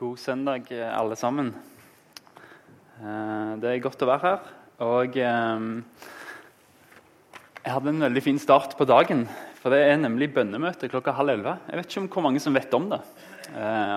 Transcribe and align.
God 0.00 0.16
søndag, 0.16 0.70
eh, 0.72 0.98
alle 0.98 1.12
sammen. 1.12 1.52
Eh, 3.02 3.56
Det 3.60 3.68
er 3.68 3.82
godt 3.84 4.00
å 4.00 4.06
være 4.08 4.22
her. 4.22 4.38
Og 4.80 5.16
eh, 5.20 5.60
jeg 7.60 7.74
hadde 7.74 7.92
en 7.92 8.06
veldig 8.06 8.22
fin 8.24 8.38
start 8.40 8.78
på 8.78 8.86
dagen. 8.88 9.26
For 9.60 9.68
det 9.68 9.82
er 9.84 10.00
nemlig 10.00 10.32
bønnemøte 10.32 10.88
klokka 10.88 11.12
halv 11.12 11.34
elleve. 11.34 11.58
Jeg 11.68 11.76
vet 11.76 11.90
ikke 11.90 12.00
om 12.00 12.08
hvor 12.08 12.24
mange 12.24 12.40
som 12.40 12.56
vet 12.56 12.72
om 12.72 12.88
det. 12.88 13.02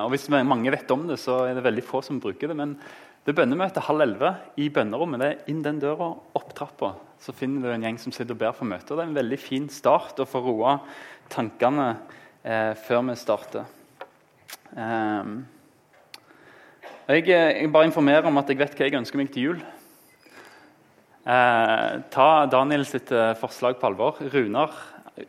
Og 0.04 0.10
hvis 0.12 0.28
mange 0.28 0.72
vet 0.76 0.92
om 0.92 1.08
det, 1.08 1.16
så 1.24 1.46
er 1.48 1.56
det 1.56 1.64
veldig 1.64 1.86
få 1.88 2.04
som 2.04 2.20
bruker 2.20 2.52
det. 2.52 2.58
Men 2.58 2.76
det 3.24 3.32
er 3.32 3.40
bønnemøte 3.40 3.80
halv 3.88 4.04
elleve 4.04 4.34
i 4.60 4.68
bønnerommet. 4.68 5.24
Det 5.24 5.32
er 5.32 5.56
inn 5.56 5.64
den 5.64 5.80
døra, 5.80 6.12
opp 6.36 6.52
trappa. 6.52 6.98
Så 7.16 7.32
finner 7.32 7.64
du 7.64 7.72
en 7.78 7.88
gjeng 7.88 8.02
som 8.02 8.12
sitter 8.12 8.36
og 8.36 8.44
ber 8.44 8.52
for 8.52 8.68
møtet. 8.68 8.92
Det 8.92 9.00
er 9.00 9.08
en 9.08 9.16
veldig 9.22 9.40
fin 9.40 9.72
start 9.72 10.20
å 10.20 10.28
få 10.28 10.44
roa 10.44 10.82
tankene 11.32 11.94
eh, 12.44 12.74
før 12.76 13.08
vi 13.08 13.16
starter. 13.24 13.72
Um, 14.76 15.46
jeg, 17.08 17.28
jeg, 17.28 17.72
bare 17.72 17.90
informerer 17.90 18.28
om 18.30 18.38
at 18.40 18.50
jeg 18.50 18.60
vet 18.60 18.76
hva 18.78 18.88
jeg 18.88 19.00
ønsker 19.00 19.20
meg 19.20 19.32
til 19.34 19.50
jul. 19.50 19.62
Eh, 21.24 21.90
ta 22.14 22.30
Daniel 22.52 22.86
sitt 22.88 23.12
eh, 23.16 23.34
forslag 23.40 23.80
på 23.80 23.90
alvor. 23.92 24.20
Runar 24.34 24.76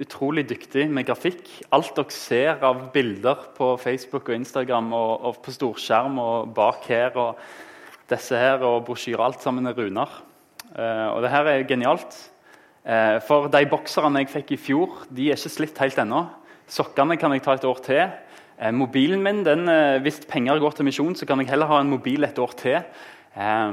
utrolig 0.01 0.47
dyktig 0.49 0.87
med 0.93 1.07
grafikk. 1.09 1.45
Alt 1.75 1.93
dere 1.97 2.15
ser 2.15 2.63
av 2.65 2.87
bilder 2.95 3.49
på 3.57 3.75
Facebook 3.81 4.31
og 4.31 4.39
Instagram 4.39 4.93
og, 4.97 5.13
og 5.29 5.41
på 5.45 5.53
storskjerm 5.55 6.21
og 6.23 6.55
bak 6.57 6.87
her 6.89 7.19
og 7.21 7.43
disse 8.11 8.37
her 8.37 8.65
og 8.65 8.85
brosjyrer, 8.87 9.23
alt 9.25 9.45
sammen 9.45 9.69
er 9.69 9.77
Runar. 9.77 10.23
Eh, 10.75 11.09
og 11.13 11.23
det 11.25 11.33
her 11.33 11.51
er 11.53 11.67
genialt. 11.69 12.17
Eh, 12.85 13.21
for 13.25 13.49
de 13.53 13.65
bokserne 13.69 14.25
jeg 14.25 14.33
fikk 14.33 14.55
i 14.57 14.61
fjor, 14.61 15.05
de 15.09 15.31
er 15.31 15.39
ikke 15.39 15.53
slitt 15.59 15.81
helt 15.85 16.01
ennå. 16.01 16.25
Sokkene 16.69 17.17
kan 17.21 17.33
jeg 17.33 17.45
ta 17.45 17.57
et 17.57 17.69
år 17.69 17.81
til. 17.85 18.05
Eh, 18.59 18.71
mobilen 18.73 19.23
min, 19.23 19.45
den, 19.45 19.69
eh, 19.69 20.01
Hvis 20.03 20.21
penger 20.29 20.59
går 20.59 20.77
til 20.77 20.85
misjon, 20.85 21.15
så 21.15 21.27
kan 21.27 21.39
jeg 21.41 21.49
heller 21.49 21.67
ha 21.67 21.81
en 21.81 21.91
mobil 21.91 22.25
et 22.25 22.39
år 22.39 22.53
til. 22.57 22.83
Eh, 23.37 23.73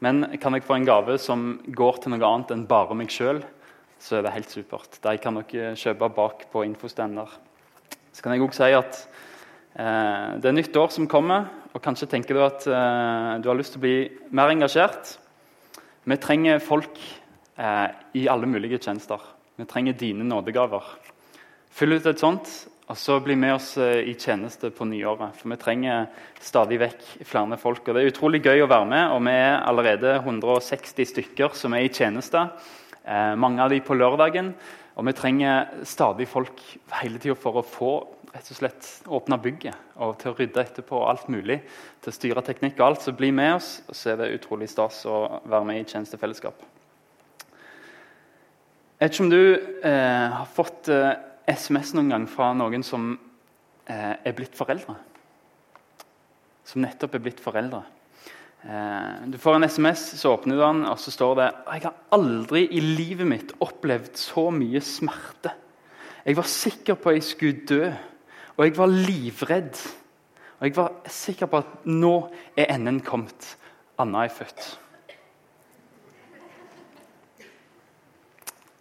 men 0.00 0.38
kan 0.40 0.54
jeg 0.54 0.64
få 0.64 0.76
en 0.76 0.86
gave 0.86 1.18
som 1.18 1.60
går 1.72 2.02
til 2.02 2.12
noe 2.12 2.24
annet 2.24 2.52
enn 2.52 2.66
bare 2.68 2.94
meg 2.94 3.08
sjøl, 3.08 3.42
så 3.98 4.18
er 4.18 4.26
det 4.26 4.34
helt 4.34 4.52
supert. 4.52 4.98
De 5.00 5.16
kan 5.18 5.38
dere 5.40 5.76
kjøpe 5.76 6.08
bak 6.14 6.46
på 6.52 6.64
infostender. 6.66 7.28
Så 8.12 8.22
kan 8.22 8.32
jeg 8.32 8.44
også 8.44 8.64
si 8.64 8.76
at 8.76 8.98
eh, 9.76 10.36
det 10.40 10.50
er 10.50 10.56
nytt 10.56 10.76
år 10.76 10.92
som 10.92 11.08
kommer, 11.08 11.48
og 11.74 11.82
kanskje 11.84 12.08
tenker 12.08 12.36
du 12.36 12.44
at 12.44 12.66
eh, 12.68 13.32
du 13.40 13.48
har 13.48 13.56
lyst 13.56 13.74
til 13.74 13.80
å 13.82 13.86
bli 13.86 13.96
mer 14.36 14.52
engasjert. 14.52 15.16
Vi 16.06 16.16
trenger 16.22 16.62
folk 16.64 17.00
eh, 17.58 17.88
i 18.16 18.28
alle 18.28 18.48
mulige 18.48 18.78
tjenester. 18.78 19.20
Vi 19.56 19.64
trenger 19.68 19.96
dine 19.96 20.24
nådegaver. 20.28 20.84
Fyll 21.72 21.96
ut 21.96 22.08
et 22.08 22.20
sånt, 22.20 22.48
og 22.86 22.94
så 22.94 23.16
bli 23.18 23.34
med 23.34 23.56
oss 23.56 23.72
eh, 23.82 24.04
i 24.06 24.14
tjeneste 24.14 24.70
på 24.70 24.86
nyåret. 24.86 25.34
For 25.40 25.50
vi 25.50 25.58
trenger 25.58 26.06
stadig 26.38 26.78
vekk 26.78 27.06
flere 27.26 27.58
folk. 27.58 27.82
Og 27.82 27.96
Det 27.96 28.02
er 28.02 28.12
utrolig 28.12 28.44
gøy 28.44 28.62
å 28.62 28.70
være 28.70 28.86
med, 28.92 29.04
og 29.10 29.24
vi 29.26 29.34
er 29.34 29.56
allerede 29.58 30.12
160 30.20 31.10
stykker 31.10 31.56
som 31.58 31.74
er 31.74 31.86
i 31.86 31.90
tjeneste. 31.90 32.44
Eh, 33.02 33.34
mange 33.34 33.64
av 33.64 33.74
de 33.74 33.82
på 33.82 33.98
lørdagen. 33.98 34.54
Og 34.96 35.08
vi 35.10 35.16
trenger 35.18 35.82
stadig 35.84 36.28
folk 36.30 36.62
hele 37.02 37.18
tida 37.18 37.34
for 37.34 37.58
å 37.58 37.66
få 37.66 37.92
rett 38.36 38.48
og 38.52 38.58
slett 38.58 38.88
åpna 39.08 39.36
bygget 39.40 40.00
og 40.04 40.18
til 40.20 40.30
å 40.30 40.36
rydde 40.36 40.62
etterpå 40.62 40.96
og 41.00 41.10
alt 41.10 41.28
mulig. 41.32 41.58
Til 42.04 42.12
å 42.12 42.16
styre 42.16 42.46
teknikk 42.46 42.78
og 42.78 42.86
alt. 42.86 43.02
Så 43.02 43.18
bli 43.18 43.32
med 43.34 43.58
oss, 43.58 43.80
og 43.90 43.98
så 43.98 44.14
er 44.14 44.22
det 44.22 44.34
utrolig 44.38 44.70
stas 44.70 45.02
å 45.10 45.42
være 45.42 45.66
med 45.66 45.82
i 45.82 45.86
tjenestefellesskap. 45.90 46.66
Jeg 48.96 49.10
vet 49.10 49.16
ikke 49.16 49.26
om 49.26 49.32
du 49.34 49.42
eh, 49.84 50.36
har 50.38 50.46
fått 50.54 50.88
eh, 50.88 51.16
SMS 51.46 51.92
noen 51.94 52.10
gang 52.10 52.24
fra 52.30 52.50
noen 52.58 52.82
som 52.86 53.12
eh, 53.86 54.14
er 54.18 54.34
blitt 54.34 54.56
foreldre. 54.58 54.96
Som 56.66 56.82
nettopp 56.82 57.14
er 57.14 57.22
blitt 57.22 57.42
foreldre. 57.42 57.84
Eh, 58.66 59.26
du 59.30 59.38
får 59.38 59.58
en 59.58 59.68
SMS, 59.68 60.08
så 60.18 60.32
åpner 60.34 60.58
du 60.58 60.62
den, 60.64 60.82
og 60.90 60.98
så 60.98 61.12
står 61.14 61.34
det 61.38 61.46
Jeg 61.52 61.84
har 61.84 62.00
aldri 62.16 62.64
i 62.66 62.82
livet 62.82 63.28
mitt 63.30 63.54
opplevd 63.62 64.18
så 64.18 64.48
mye 64.50 64.82
smerte. 64.82 65.52
Jeg 66.26 66.36
var 66.36 66.50
sikker 66.50 66.98
på 66.98 67.12
at 67.12 67.20
jeg 67.20 67.28
skulle 67.28 67.66
dø, 67.68 67.92
og 68.56 68.64
jeg 68.64 68.74
var 68.78 68.90
livredd. 68.90 69.78
Og 70.58 70.66
jeg 70.66 70.74
var 70.74 70.96
sikker 71.12 71.46
på 71.52 71.60
at 71.60 71.86
nå 71.86 72.14
er 72.56 72.72
enden 72.74 72.98
kommet. 73.04 73.52
Anna 74.00 74.24
er 74.24 74.34
født. 74.34 74.66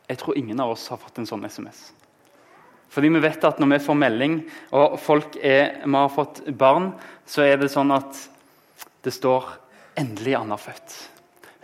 Jeg 0.09 0.17
tror 0.21 0.37
ingen 0.37 0.59
av 0.61 0.73
oss 0.73 0.87
har 0.89 1.01
fått 1.01 1.17
en 1.19 1.29
sånn 1.29 1.45
SMS. 1.45 1.91
Fordi 2.95 3.11
vi 3.11 3.19
vet 3.25 3.43
at 3.43 3.59
når 3.59 3.73
vi 3.73 3.81
får 3.83 3.97
melding 3.99 4.35
og 4.77 4.95
folk 5.03 5.35
er, 5.43 5.81
vi 5.83 5.97
har 5.97 6.13
fått 6.13 6.45
barn, 6.55 6.93
så 7.27 7.43
er 7.43 7.59
det 7.59 7.67
sånn 7.73 7.91
at 7.91 8.21
det 9.03 9.11
står 9.11 9.51
'endelig 9.99 10.35
Anna 10.39 10.55
født'. 10.55 10.95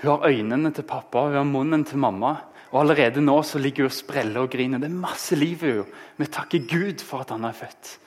Hun 0.02 0.12
har 0.12 0.28
øynene 0.28 0.74
til 0.74 0.84
pappa 0.84 1.28
hun 1.30 1.36
har 1.36 1.48
munnen 1.48 1.86
til 1.86 1.98
mamma. 1.98 2.36
Og 2.72 2.82
Allerede 2.82 3.22
nå 3.22 3.42
så 3.44 3.60
ligger 3.60 3.84
hun 3.84 3.92
og 3.92 3.96
spreller 3.96 4.42
og 4.42 4.50
griner. 4.52 4.80
Det 4.80 4.90
er 4.90 5.08
masse 5.08 5.36
liv 5.36 5.64
i 5.64 5.72
henne. 5.72 5.86
Vi 6.18 6.26
takker 6.26 6.68
Gud 6.68 7.02
for 7.02 7.22
at 7.22 7.30
han 7.30 7.46
er 7.46 7.54
født. 7.54 7.98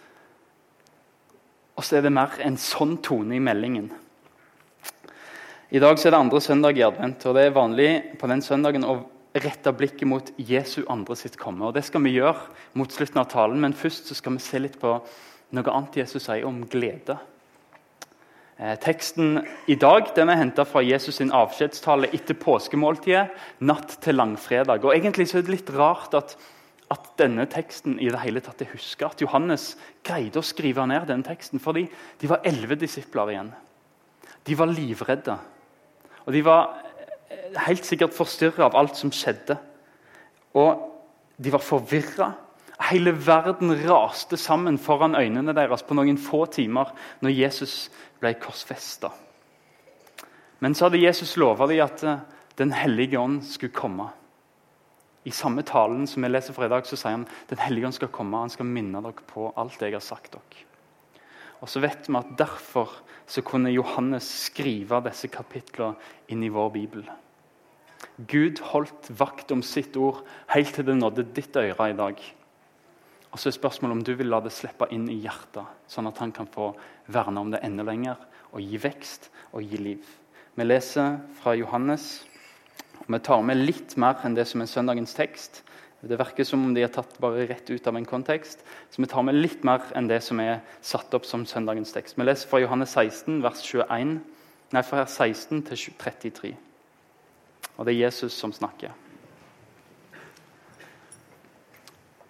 Og 1.76 1.84
så 1.84 1.96
er 1.96 2.02
det 2.02 2.12
mer 2.12 2.30
en 2.40 2.56
sånn 2.56 2.98
tone 3.02 3.36
i 3.36 3.42
meldingen. 3.42 3.90
I 5.70 5.80
dag 5.82 5.98
så 5.98 6.08
er 6.08 6.10
det 6.14 6.20
andre 6.20 6.40
søndag 6.40 6.78
i 6.78 6.84
advent, 6.86 7.24
og 7.26 7.34
det 7.34 7.46
er 7.46 7.56
vanlig 7.56 8.18
på 8.20 8.28
den 8.30 8.42
søndagen 8.42 8.84
å 8.84 9.00
rette 9.34 9.72
blikket 9.74 10.08
mot 10.08 10.30
Jesu 10.38 10.84
andre 10.90 11.16
sitt 11.18 11.36
komme. 11.40 11.66
Og 11.66 11.74
Det 11.74 11.84
skal 11.84 12.02
vi 12.04 12.16
gjøre 12.16 12.48
mot 12.78 12.90
slutten 12.90 13.20
av 13.20 13.30
talen, 13.32 13.60
men 13.60 13.74
først 13.74 14.14
skal 14.14 14.36
vi 14.36 14.42
se 14.44 14.60
litt 14.62 14.78
på 14.80 14.96
noe 15.54 15.72
annet 15.74 16.02
Jesus 16.02 16.26
sier 16.26 16.46
om 16.46 16.64
glede. 16.70 17.18
Eh, 18.56 18.76
teksten 18.78 19.40
i 19.66 19.74
dag 19.74 20.12
den 20.14 20.30
er 20.30 20.38
henta 20.38 20.64
fra 20.64 20.82
Jesus' 20.86 21.18
sin 21.18 21.32
avskjedstale 21.34 22.12
etter 22.14 22.38
påskemåltidet, 22.38 23.30
natt 23.66 23.96
til 24.00 24.14
langfredag. 24.14 24.84
Og 24.84 24.94
Egentlig 24.94 25.26
så 25.28 25.40
er 25.40 25.46
det 25.46 25.56
litt 25.56 25.72
rart 25.74 26.14
at, 26.14 26.36
at 26.94 27.10
denne 27.18 27.48
teksten 27.50 27.98
i 27.98 28.12
det 28.14 28.22
hele 28.22 28.40
tatt 28.44 28.62
er 28.62 28.70
huska. 28.70 29.10
At 29.10 29.24
Johannes 29.24 29.72
greide 30.06 30.38
å 30.38 30.46
skrive 30.46 30.86
ned 30.86 31.08
denne 31.10 31.26
teksten, 31.26 31.58
fordi 31.58 31.88
de 32.20 32.30
var 32.30 32.46
elleve 32.46 32.78
disipler 32.78 33.34
igjen. 33.34 33.50
De 34.46 34.54
var 34.54 34.70
livredde. 34.70 35.38
Og 36.24 36.32
de 36.32 36.44
var 36.46 36.78
helt 37.66 37.86
sikkert 37.86 38.16
forstyrra 38.16 38.68
av 38.68 38.76
alt 38.78 38.98
som 38.98 39.12
skjedde. 39.14 39.56
Og 40.54 40.90
de 41.36 41.52
var 41.52 41.62
forvirra. 41.64 42.30
Hele 42.90 43.14
verden 43.14 43.72
raste 43.86 44.36
sammen 44.36 44.78
foran 44.82 45.16
øynene 45.18 45.54
deres 45.54 45.84
på 45.86 45.96
noen 45.96 46.18
få 46.18 46.44
timer 46.50 46.90
når 47.22 47.36
Jesus 47.36 47.76
ble 48.20 48.34
korsfesta. 48.40 49.12
Men 50.62 50.74
så 50.74 50.86
hadde 50.86 51.02
Jesus 51.02 51.36
lova 51.40 51.68
dem 51.70 51.84
at 51.84 52.02
eh, 52.06 52.22
Den 52.54 52.70
hellige 52.70 53.18
ånd 53.18 53.42
skulle 53.42 53.74
komme. 53.74 54.04
I 55.24 55.30
samme 55.34 55.64
talen 55.66 56.06
som 56.06 56.22
vi 56.22 56.28
leser 56.28 56.54
fra 56.54 56.68
i 56.68 56.70
dag, 56.70 56.86
så 56.86 56.96
sier 56.96 57.16
han 57.16 57.26
Den 57.50 57.58
hellige 57.58 57.88
ånd 57.88 57.96
skal 57.96 58.12
komme 58.14 58.38
han 58.38 58.52
skal 58.52 58.68
minne 58.68 59.02
dere 59.02 59.26
på 59.26 59.48
alt 59.56 59.82
jeg 59.82 59.96
har 59.96 60.04
sagt 60.04 60.36
dere. 60.36 60.62
Og 61.60 61.68
så 61.68 61.82
vet 61.82 62.06
vi 62.06 62.16
at 62.18 62.36
Derfor 62.38 62.92
så 63.26 63.42
kunne 63.42 63.72
Johannes 63.72 64.26
skrive 64.50 65.00
disse 65.06 65.30
kapitlene 65.32 65.96
inn 66.28 66.42
i 66.44 66.52
vår 66.52 66.70
bibel. 66.74 67.06
Gud 68.18 68.60
holdt 68.70 69.08
vakt 69.18 69.50
om 69.50 69.62
sitt 69.66 69.96
ord 69.98 70.22
helt 70.52 70.70
til 70.76 70.86
det 70.86 70.94
nådde 70.94 71.26
ditt 71.34 71.56
øre 71.58 71.88
i 71.90 71.96
dag. 71.98 72.20
Og 73.34 73.40
så 73.40 73.50
er 73.50 73.56
spørsmålet 73.56 73.96
om 73.96 74.04
du 74.06 74.12
vil 74.14 74.30
la 74.30 74.38
det 74.44 74.52
slippe 74.54 74.86
inn 74.94 75.08
i 75.10 75.16
hjertet, 75.24 75.66
sånn 75.90 76.06
at 76.06 76.20
han 76.22 76.30
kan 76.34 76.46
få 76.46 76.70
verne 77.10 77.42
om 77.42 77.50
det 77.50 77.64
enda 77.66 77.82
lenger 77.82 78.20
og 78.54 78.62
gi 78.62 78.78
vekst 78.78 79.26
og 79.50 79.66
gi 79.66 79.80
liv. 79.82 80.04
Vi 80.54 80.66
leser 80.66 81.16
fra 81.40 81.56
Johannes, 81.58 82.22
og 83.02 83.08
vi 83.10 83.18
tar 83.26 83.42
med 83.42 83.58
litt 83.58 83.96
mer 83.98 84.22
enn 84.22 84.36
det 84.38 84.46
som 84.46 84.62
er 84.62 84.70
søndagens 84.70 85.16
tekst. 85.18 85.64
Det 86.04 86.18
virker 86.20 86.46
som 86.46 86.62
om 86.62 86.76
de 86.76 86.84
er 86.84 86.92
tatt 86.94 87.16
bare 87.18 87.48
rett 87.48 87.70
ut 87.72 87.88
av 87.90 87.96
en 87.98 88.06
kontekst. 88.06 88.62
Så 88.92 89.02
vi 89.02 89.08
tar 89.10 89.24
med 89.26 89.34
litt 89.34 89.64
mer 89.66 89.82
enn 89.96 90.06
det 90.06 90.20
som 90.22 90.38
er 90.44 90.60
satt 90.84 91.16
opp 91.16 91.26
som 91.26 91.46
søndagens 91.48 91.90
tekst. 91.96 92.14
Vi 92.20 92.28
leser 92.28 92.46
fra 92.46 92.60
Johannes 92.62 92.94
16, 92.94 93.40
vers 93.42 93.64
21, 93.64 94.14
nei, 94.76 94.84
fra 94.86 95.02
16 95.08 95.64
til 95.72 95.82
33. 95.98 96.54
Og 97.76 97.86
det 97.86 97.94
er 97.94 98.06
Jesus 98.06 98.36
som 98.38 98.52
snakker. 98.54 98.92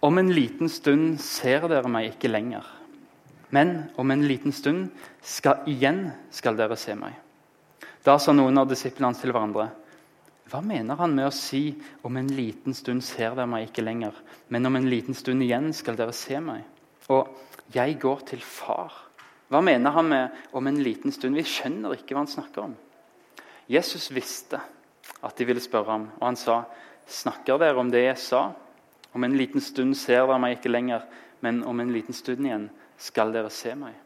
Om 0.05 0.17
en 0.21 0.31
liten 0.33 0.69
stund 0.69 1.19
ser 1.21 1.65
dere 1.69 1.89
meg 1.89 2.11
ikke 2.11 2.29
lenger. 2.29 2.65
Men 3.49 3.87
om 3.97 4.11
en 4.11 4.25
liten 4.27 4.53
stund 4.53 4.89
skal, 5.21 5.63
igjen 5.69 6.09
skal 6.33 6.57
dere 6.57 6.77
se 6.77 6.93
meg. 6.97 7.15
Da 8.05 8.17
sa 8.21 8.33
noen 8.35 8.57
av 8.61 8.69
disiplene 8.69 9.17
til 9.17 9.33
hverandre. 9.33 9.69
Hva 10.51 10.61
mener 10.61 10.99
han 10.99 11.15
med 11.17 11.25
å 11.25 11.33
si 11.33 11.75
'om 12.03 12.17
en 12.17 12.27
liten 12.27 12.73
stund 12.73 13.03
ser 13.03 13.33
dere 13.33 13.47
meg 13.47 13.69
ikke 13.69 13.81
lenger', 13.83 14.13
men 14.49 14.65
om 14.65 14.75
en 14.75 14.89
liten 14.89 15.13
stund 15.13 15.41
igjen 15.41 15.73
skal 15.73 15.95
dere 15.95 16.13
se 16.13 16.39
meg? 16.39 16.63
Og 17.09 17.27
'jeg 17.73 17.99
går 17.99 18.25
til 18.25 18.39
far'. 18.39 18.93
Hva 19.49 19.61
mener 19.61 19.91
han 19.91 20.09
med 20.09 20.31
'om 20.53 20.67
en 20.67 20.83
liten 20.83 21.11
stund'? 21.11 21.35
Vi 21.35 21.43
skjønner 21.43 21.93
ikke 21.93 22.13
hva 22.13 22.17
han 22.17 22.27
snakker 22.27 22.63
om. 22.63 22.75
Jesus 23.67 24.11
visste 24.11 24.61
at 25.25 25.37
de 25.37 25.47
ville 25.47 25.61
spørre 25.63 25.91
ham. 25.91 26.09
Og 26.21 26.27
han 26.27 26.35
sa, 26.35 26.63
'Snakker 27.07 27.57
dere 27.57 27.77
om 27.77 27.91
det 27.91 28.03
jeg 28.03 28.17
sa?' 28.17 28.53
'Om 29.13 29.23
en 29.23 29.37
liten 29.37 29.61
stund 29.61 29.95
ser 29.95 30.25
dere 30.25 30.39
meg 30.39 30.57
ikke 30.57 30.71
lenger, 30.71 31.01
men 31.41 31.63
om 31.63 31.79
en 31.79 31.93
liten 31.93 32.13
stund 32.13 32.45
igjen 32.45 32.69
skal 32.97 33.31
dere 33.31 33.49
se 33.49 33.75
meg.' 33.75 34.01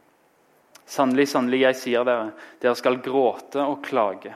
Sannelig, 0.86 1.28
sannelig, 1.28 1.60
jeg 1.62 1.76
sier 1.76 2.04
dere, 2.04 2.32
dere 2.62 2.76
skal 2.76 2.98
gråte 2.98 3.62
og 3.62 3.84
klage. 3.84 4.34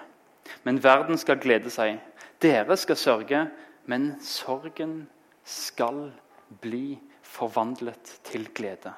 Men 0.64 0.84
verden 0.84 1.18
skal 1.18 1.40
glede 1.42 1.72
seg. 1.74 1.98
Dere 2.40 2.78
skal 2.78 2.96
sørge, 2.96 3.48
men 3.86 4.22
sorgen 4.22 5.08
skal 5.44 6.12
bli 6.62 7.00
forvandlet 7.22 8.20
til 8.24 8.46
glede. 8.54 8.94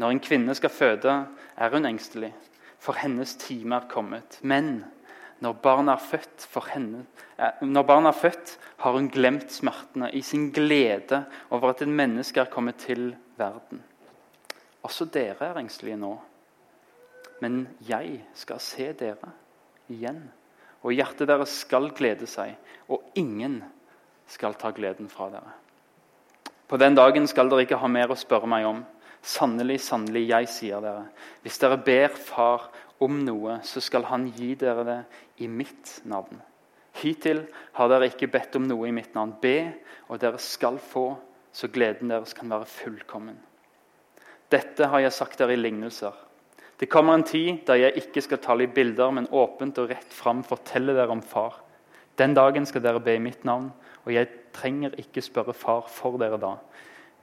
Når 0.00 0.10
en 0.10 0.20
kvinne 0.20 0.54
skal 0.54 0.72
føde, 0.72 1.26
er 1.56 1.70
hun 1.70 1.86
engstelig, 1.86 2.32
for 2.78 2.96
hennes 2.98 3.36
time 3.36 3.76
er 3.76 3.88
kommet. 3.90 4.38
Men 4.42 4.84
når 5.44 5.56
barna 5.60 5.94
er 5.94 6.00
født, 6.00 6.46
henne, 6.72 7.04
eh, 7.38 7.60
når 7.60 7.82
barna 7.86 8.08
er 8.08 8.18
født 8.18 8.58
har 8.80 8.92
hun 8.96 9.10
glemt 9.12 9.52
smertene 9.52 10.10
i 10.12 10.22
sin 10.22 10.50
glede 10.52 11.24
over 11.50 11.70
at 11.70 11.82
et 11.82 11.88
menneske 11.88 12.40
er 12.40 12.52
kommet 12.52 12.80
til 12.80 13.14
verden. 13.36 13.82
Også 14.82 15.04
dere 15.04 15.50
er 15.50 15.60
engstelige 15.60 15.96
nå. 16.00 16.14
Men 17.40 17.66
jeg 17.88 18.22
skal 18.34 18.60
se 18.60 18.92
dere 18.92 19.32
igjen, 19.88 20.22
og 20.82 20.92
hjertet 20.92 21.28
deres 21.28 21.52
skal 21.64 21.90
glede 21.96 22.28
seg, 22.30 22.54
og 22.88 23.02
ingen 23.14 23.62
skal 24.26 24.56
ta 24.60 24.70
gleden 24.72 25.10
fra 25.12 25.28
dere. 25.32 25.52
På 26.68 26.76
den 26.80 26.96
dagen 26.96 27.26
skal 27.28 27.50
dere 27.50 27.66
ikke 27.66 27.80
ha 27.80 27.88
mer 27.90 28.12
å 28.12 28.18
spørre 28.18 28.48
meg 28.48 28.68
om. 28.68 28.84
Sannelig, 29.24 29.80
sannelig, 29.80 30.26
jeg 30.28 30.48
sier 30.52 30.84
dere, 30.84 31.06
hvis 31.42 31.60
dere 31.60 31.80
ber 31.80 32.12
Far 32.16 32.68
om 33.04 33.22
noe, 33.24 33.58
så 33.64 33.80
skal 33.80 34.04
Han 34.10 34.28
gi 34.36 34.52
dere 34.60 34.84
det 34.84 34.98
i 35.42 35.48
mitt 35.50 36.00
navn. 36.04 36.40
Hittil 36.94 37.44
har 37.74 37.90
dere 37.90 38.10
ikke 38.10 38.30
bedt 38.30 38.54
om 38.58 38.68
noe 38.68 38.88
i 38.88 38.94
mitt 38.94 39.16
navn. 39.16 39.34
Be, 39.42 39.72
og 40.08 40.20
dere 40.22 40.38
skal 40.42 40.78
få, 40.78 41.08
så 41.54 41.70
gleden 41.70 42.12
deres 42.12 42.34
kan 42.36 42.50
være 42.50 42.68
fullkommen. 42.70 43.38
Dette 44.52 44.86
har 44.90 45.02
jeg 45.02 45.16
sagt 45.16 45.40
dere 45.40 45.56
i 45.56 45.60
lignelser. 45.60 46.14
Det 46.78 46.90
kommer 46.90 47.14
en 47.14 47.26
tid 47.26 47.62
der 47.66 47.78
jeg 47.78 48.02
ikke 48.02 48.22
skal 48.22 48.42
tale 48.42 48.66
i 48.66 48.70
bilder, 48.70 49.10
men 49.14 49.30
åpent 49.30 49.78
og 49.82 49.90
rett 49.90 50.14
fram 50.14 50.42
fortelle 50.46 50.94
dere 50.94 51.14
om 51.14 51.22
Far. 51.22 51.60
Den 52.18 52.34
dagen 52.34 52.66
skal 52.66 52.82
dere 52.82 53.02
be 53.02 53.16
i 53.16 53.22
mitt 53.22 53.44
navn, 53.46 53.72
og 54.04 54.12
jeg 54.14 54.30
trenger 54.54 54.94
ikke 54.98 55.22
spørre 55.22 55.54
Far 55.54 55.86
for 55.90 56.18
dere 56.18 56.38
da. 56.42 56.54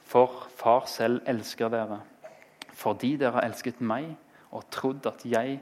For 0.03 0.47
Far 0.55 0.87
selv 0.91 1.21
elsker 1.27 1.71
dere, 1.71 2.01
fordi 2.73 3.15
dere 3.19 3.37
har 3.39 3.47
elsket 3.47 3.79
meg 3.83 4.09
og 4.51 4.67
trodd 4.71 5.07
at 5.07 5.23
jeg 5.27 5.59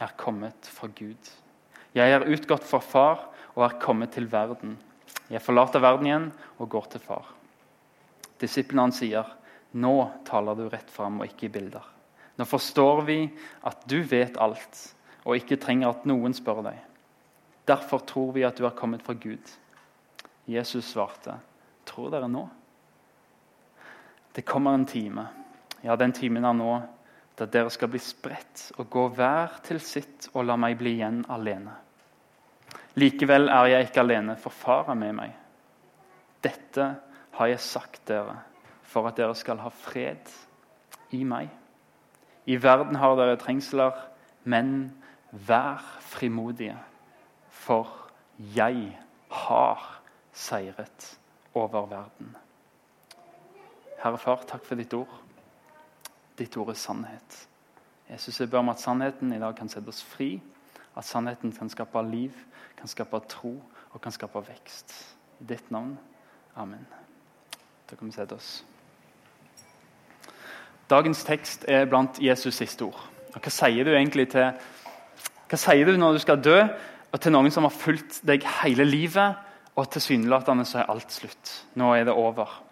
er 0.00 0.16
kommet 0.20 0.68
fra 0.68 0.88
Gud. 0.92 1.32
Jeg 1.96 2.12
er 2.12 2.26
utgått 2.28 2.66
fra 2.68 2.82
Far 2.84 3.22
og 3.54 3.62
er 3.64 3.78
kommet 3.80 4.12
til 4.12 4.26
verden. 4.28 4.74
Jeg 5.32 5.40
forlater 5.40 5.80
verden 5.80 6.08
igjen 6.10 6.26
og 6.60 6.68
går 6.74 6.90
til 6.92 7.00
Far. 7.00 7.30
Disiplene 8.36 8.84
hans 8.84 9.00
sier, 9.00 9.24
nå 9.72 9.94
taler 10.28 10.58
du 10.58 10.66
rett 10.68 10.90
fram 10.92 11.22
og 11.22 11.30
ikke 11.30 11.48
i 11.48 11.54
bilder. 11.54 11.86
Nå 12.36 12.44
forstår 12.44 13.00
vi 13.06 13.22
at 13.64 13.86
du 13.88 14.02
vet 14.04 14.36
alt 14.36 14.82
og 15.24 15.38
ikke 15.38 15.56
trenger 15.62 15.94
at 15.94 16.04
noen 16.08 16.36
spør 16.36 16.60
deg. 16.68 16.82
Derfor 17.66 18.04
tror 18.06 18.34
vi 18.36 18.44
at 18.46 18.60
du 18.60 18.66
har 18.66 18.76
kommet 18.76 19.02
fra 19.02 19.16
Gud. 19.16 19.40
Jesus 20.46 20.92
svarte, 20.92 21.38
tror 21.88 22.12
dere 22.12 22.28
nå? 22.30 22.44
Det 24.36 24.44
kommer 24.44 24.76
en 24.76 24.84
time, 24.86 25.24
ja, 25.80 25.96
den 25.96 26.12
timen 26.12 26.44
er 26.44 26.54
nå, 26.54 26.76
da 27.40 27.48
dere 27.48 27.72
skal 27.72 27.88
bli 27.88 28.00
spredt 28.04 28.68
og 28.76 28.92
gå 28.92 29.08
hver 29.16 29.58
til 29.64 29.80
sitt 29.80 30.28
og 30.34 30.44
la 30.44 30.60
meg 30.60 30.76
bli 30.78 30.98
igjen 30.98 31.24
alene. 31.32 31.72
Likevel 32.96 33.50
er 33.52 33.70
jeg 33.70 33.88
ikke 33.88 34.00
alene, 34.00 34.36
for 34.40 34.54
far 34.54 34.88
er 34.90 34.98
med 34.98 35.12
meg. 35.18 35.32
Dette 36.44 36.86
har 37.36 37.50
jeg 37.50 37.60
sagt 37.60 38.06
dere 38.08 38.38
for 38.86 39.08
at 39.08 39.18
dere 39.18 39.34
skal 39.36 39.60
ha 39.60 39.68
fred 39.68 40.30
i 41.12 41.22
meg. 41.28 41.50
I 42.46 42.56
verden 42.62 42.96
har 42.96 43.16
dere 43.18 43.36
trengsler, 43.40 43.92
men 44.44 44.94
vær 45.30 45.82
frimodige, 46.00 46.78
for 47.50 47.90
jeg 48.54 48.94
har 49.30 49.86
seiret 50.32 51.18
over 51.54 51.86
verden. 51.90 52.36
Herre 54.00 54.18
Far, 54.18 54.44
takk 54.46 54.64
for 54.64 54.78
ditt 54.78 54.94
ord. 54.94 55.12
Ditt 56.38 56.56
ord 56.60 56.70
er 56.70 56.78
sannhet. 56.78 57.38
Jesus, 58.10 58.38
jeg 58.40 58.50
ber 58.50 58.62
om 58.62 58.70
at 58.70 58.80
sannheten 58.80 59.32
i 59.34 59.40
dag 59.40 59.56
kan 59.58 59.68
sette 59.72 59.90
oss 59.90 60.04
fri. 60.04 60.36
At 60.96 61.04
sannheten 61.04 61.52
kan 61.52 61.68
skape 61.72 62.02
liv, 62.06 62.36
kan 62.86 62.92
skape 62.92 63.20
tro 63.28 63.56
og 63.92 64.00
kan 64.00 64.14
skape 64.14 64.38
vekst. 64.46 64.94
I 65.40 65.44
ditt 65.44 65.70
navn. 65.70 65.96
Amen. 66.56 66.86
Da 67.90 67.96
kan 67.96 68.06
vi 68.06 68.12
sette 68.14 68.36
oss. 68.36 68.64
Dagens 70.90 71.24
tekst 71.26 71.64
er 71.68 71.88
blant 71.90 72.20
Jesus' 72.22 72.54
siste 72.54 72.86
ord. 72.86 73.00
Og 73.34 73.42
hva 73.42 73.50
sier 73.50 73.84
du 73.84 73.90
egentlig 73.90 74.28
til 74.30 74.52
hva 75.46 75.58
sier 75.58 75.86
du 75.86 75.98
når 75.98 76.16
du 76.16 76.22
skal 76.22 76.40
dø, 76.42 76.56
og 77.12 77.20
til 77.22 77.34
noen 77.34 77.52
som 77.54 77.66
har 77.66 77.74
fulgt 77.74 78.20
deg 78.26 78.46
hele 78.62 78.86
livet, 78.86 79.36
og 79.76 79.90
tilsynelatende 79.90 80.64
så 80.66 80.80
er 80.80 80.90
alt 80.90 81.12
slutt? 81.12 81.52
Nå 81.74 81.92
er 81.94 82.06
det 82.06 82.14
over. 82.14 82.62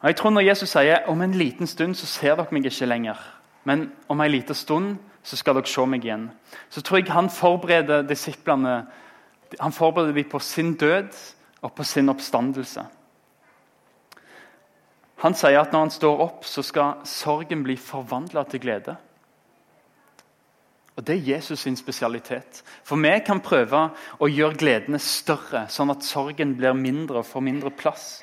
Og 0.00 0.08
jeg 0.08 0.16
tror 0.16 0.30
Når 0.30 0.46
Jesus 0.46 0.70
sier 0.70 1.06
om 1.10 1.22
en 1.22 1.34
liten 1.34 1.66
stund 1.66 1.94
så 1.94 2.06
ser 2.06 2.36
dere 2.36 2.54
meg 2.54 2.66
ikke 2.66 2.86
lenger, 2.86 3.18
men 3.64 3.90
om 4.08 4.20
en 4.20 4.30
liten 4.30 4.54
stund 4.54 4.98
så 5.30 5.38
skal 5.38 5.54
dere 5.56 5.70
se 5.70 5.84
meg 5.86 6.04
igjen, 6.04 6.30
så 6.70 6.82
tror 6.82 6.98
jeg 6.98 7.14
han 7.14 7.30
forbereder 7.30 8.02
disiplene 8.08 8.80
han 9.58 9.72
forbereder 9.72 10.14
dem 10.14 10.28
på 10.30 10.38
sin 10.38 10.74
død 10.78 11.10
og 11.62 11.72
på 11.74 11.84
sin 11.84 12.08
oppstandelse. 12.08 12.84
Han 15.20 15.34
sier 15.36 15.60
at 15.60 15.72
når 15.72 15.80
han 15.84 15.92
står 15.92 16.22
opp, 16.24 16.44
så 16.48 16.62
skal 16.62 17.02
sorgen 17.04 17.64
bli 17.64 17.76
forvandla 17.76 18.44
til 18.48 18.60
glede. 18.60 18.94
Og 20.96 21.06
Det 21.06 21.16
er 21.16 21.36
Jesus 21.36 21.60
sin 21.60 21.76
spesialitet. 21.76 22.62
For 22.84 22.96
vi 22.96 23.12
kan 23.26 23.40
prøve 23.40 23.88
å 24.20 24.28
gjøre 24.28 24.58
gledene 24.60 24.98
større, 24.98 25.66
sånn 25.68 25.90
at 25.90 26.04
sorgen 26.04 26.56
blir 26.56 26.76
mindre 26.76 27.22
og 27.22 27.26
får 27.26 27.44
mindre 27.44 27.70
plass. 27.70 28.22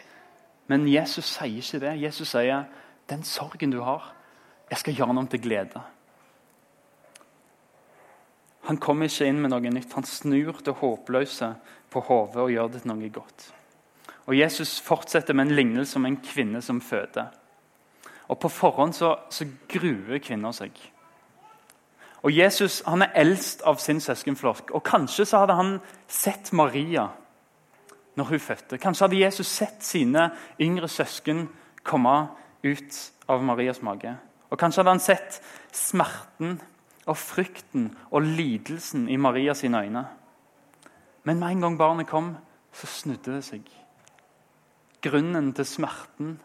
Men 0.68 0.88
Jesus 0.88 1.26
sier 1.26 1.62
ikke 1.62 1.80
det. 1.86 2.02
Jesus 2.02 2.30
sier 2.30 2.66
den 3.10 3.24
sorgen 3.24 3.72
du 3.72 3.82
har, 3.82 4.14
jeg 4.70 4.78
skal 4.78 4.94
gjøre 4.94 5.10
den 5.14 5.22
om 5.24 5.28
til 5.28 5.42
glede. 5.42 5.82
Han 8.68 8.78
kommer 8.84 9.08
ikke 9.08 9.28
inn 9.28 9.40
med 9.40 9.54
noe 9.54 9.72
nytt. 9.72 9.94
Han 9.96 10.08
snur 10.08 10.60
det 10.66 10.76
håpløse 10.82 11.54
på 11.92 12.04
hodet 12.10 12.42
og 12.44 12.52
gjør 12.52 12.74
det 12.74 12.84
til 12.84 12.92
noe 12.92 13.10
godt. 13.16 13.48
Og 14.28 14.36
Jesus 14.36 14.80
fortsetter 14.84 15.34
med 15.34 15.48
en 15.48 15.56
lignelse 15.56 15.96
om 15.96 16.06
en 16.06 16.20
kvinne 16.20 16.62
som 16.62 16.82
føder. 16.84 17.32
Og 18.28 18.40
På 18.40 18.50
forhånd 18.52 18.94
så, 18.94 19.16
så 19.30 19.48
gruer 19.72 20.20
kvinner 20.20 20.52
seg. 20.52 20.76
Og 22.28 22.34
Jesus 22.36 22.82
han 22.86 23.06
er 23.06 23.16
eldst 23.16 23.62
av 23.64 23.80
sin 23.80 24.02
søskenflokk. 24.04 24.72
og 24.76 24.84
Kanskje 24.84 25.26
så 25.26 25.46
hadde 25.46 25.56
han 25.56 25.78
sett 26.08 26.52
Maria 26.52 27.08
når 28.18 28.26
hun 28.34 28.40
fødte. 28.40 28.78
Kanskje 28.78 29.06
hadde 29.06 29.22
Jesus 29.22 29.48
sett 29.48 29.84
sine 29.86 30.32
yngre 30.60 30.90
søsken 30.92 31.46
komme 31.84 32.28
ut 32.66 33.12
av 33.30 33.44
Marias 33.44 33.82
mage. 33.82 34.16
Og 34.50 34.60
Kanskje 34.60 34.82
hadde 34.82 34.96
han 34.98 35.04
sett 35.04 35.40
smerten 35.72 36.58
og 37.08 37.18
frykten 37.18 37.90
og 38.12 38.22
lidelsen 38.22 39.08
i 39.10 39.18
Marias 39.18 39.64
øyne. 39.64 40.06
Men 41.24 41.40
med 41.40 41.52
en 41.52 41.62
gang 41.62 41.78
barnet 41.78 42.08
kom, 42.08 42.36
så 42.74 42.88
snudde 42.88 43.36
det 43.36 43.44
seg 43.44 43.68
grunnen 45.02 45.54
til 45.54 45.66
smerten. 45.66 46.38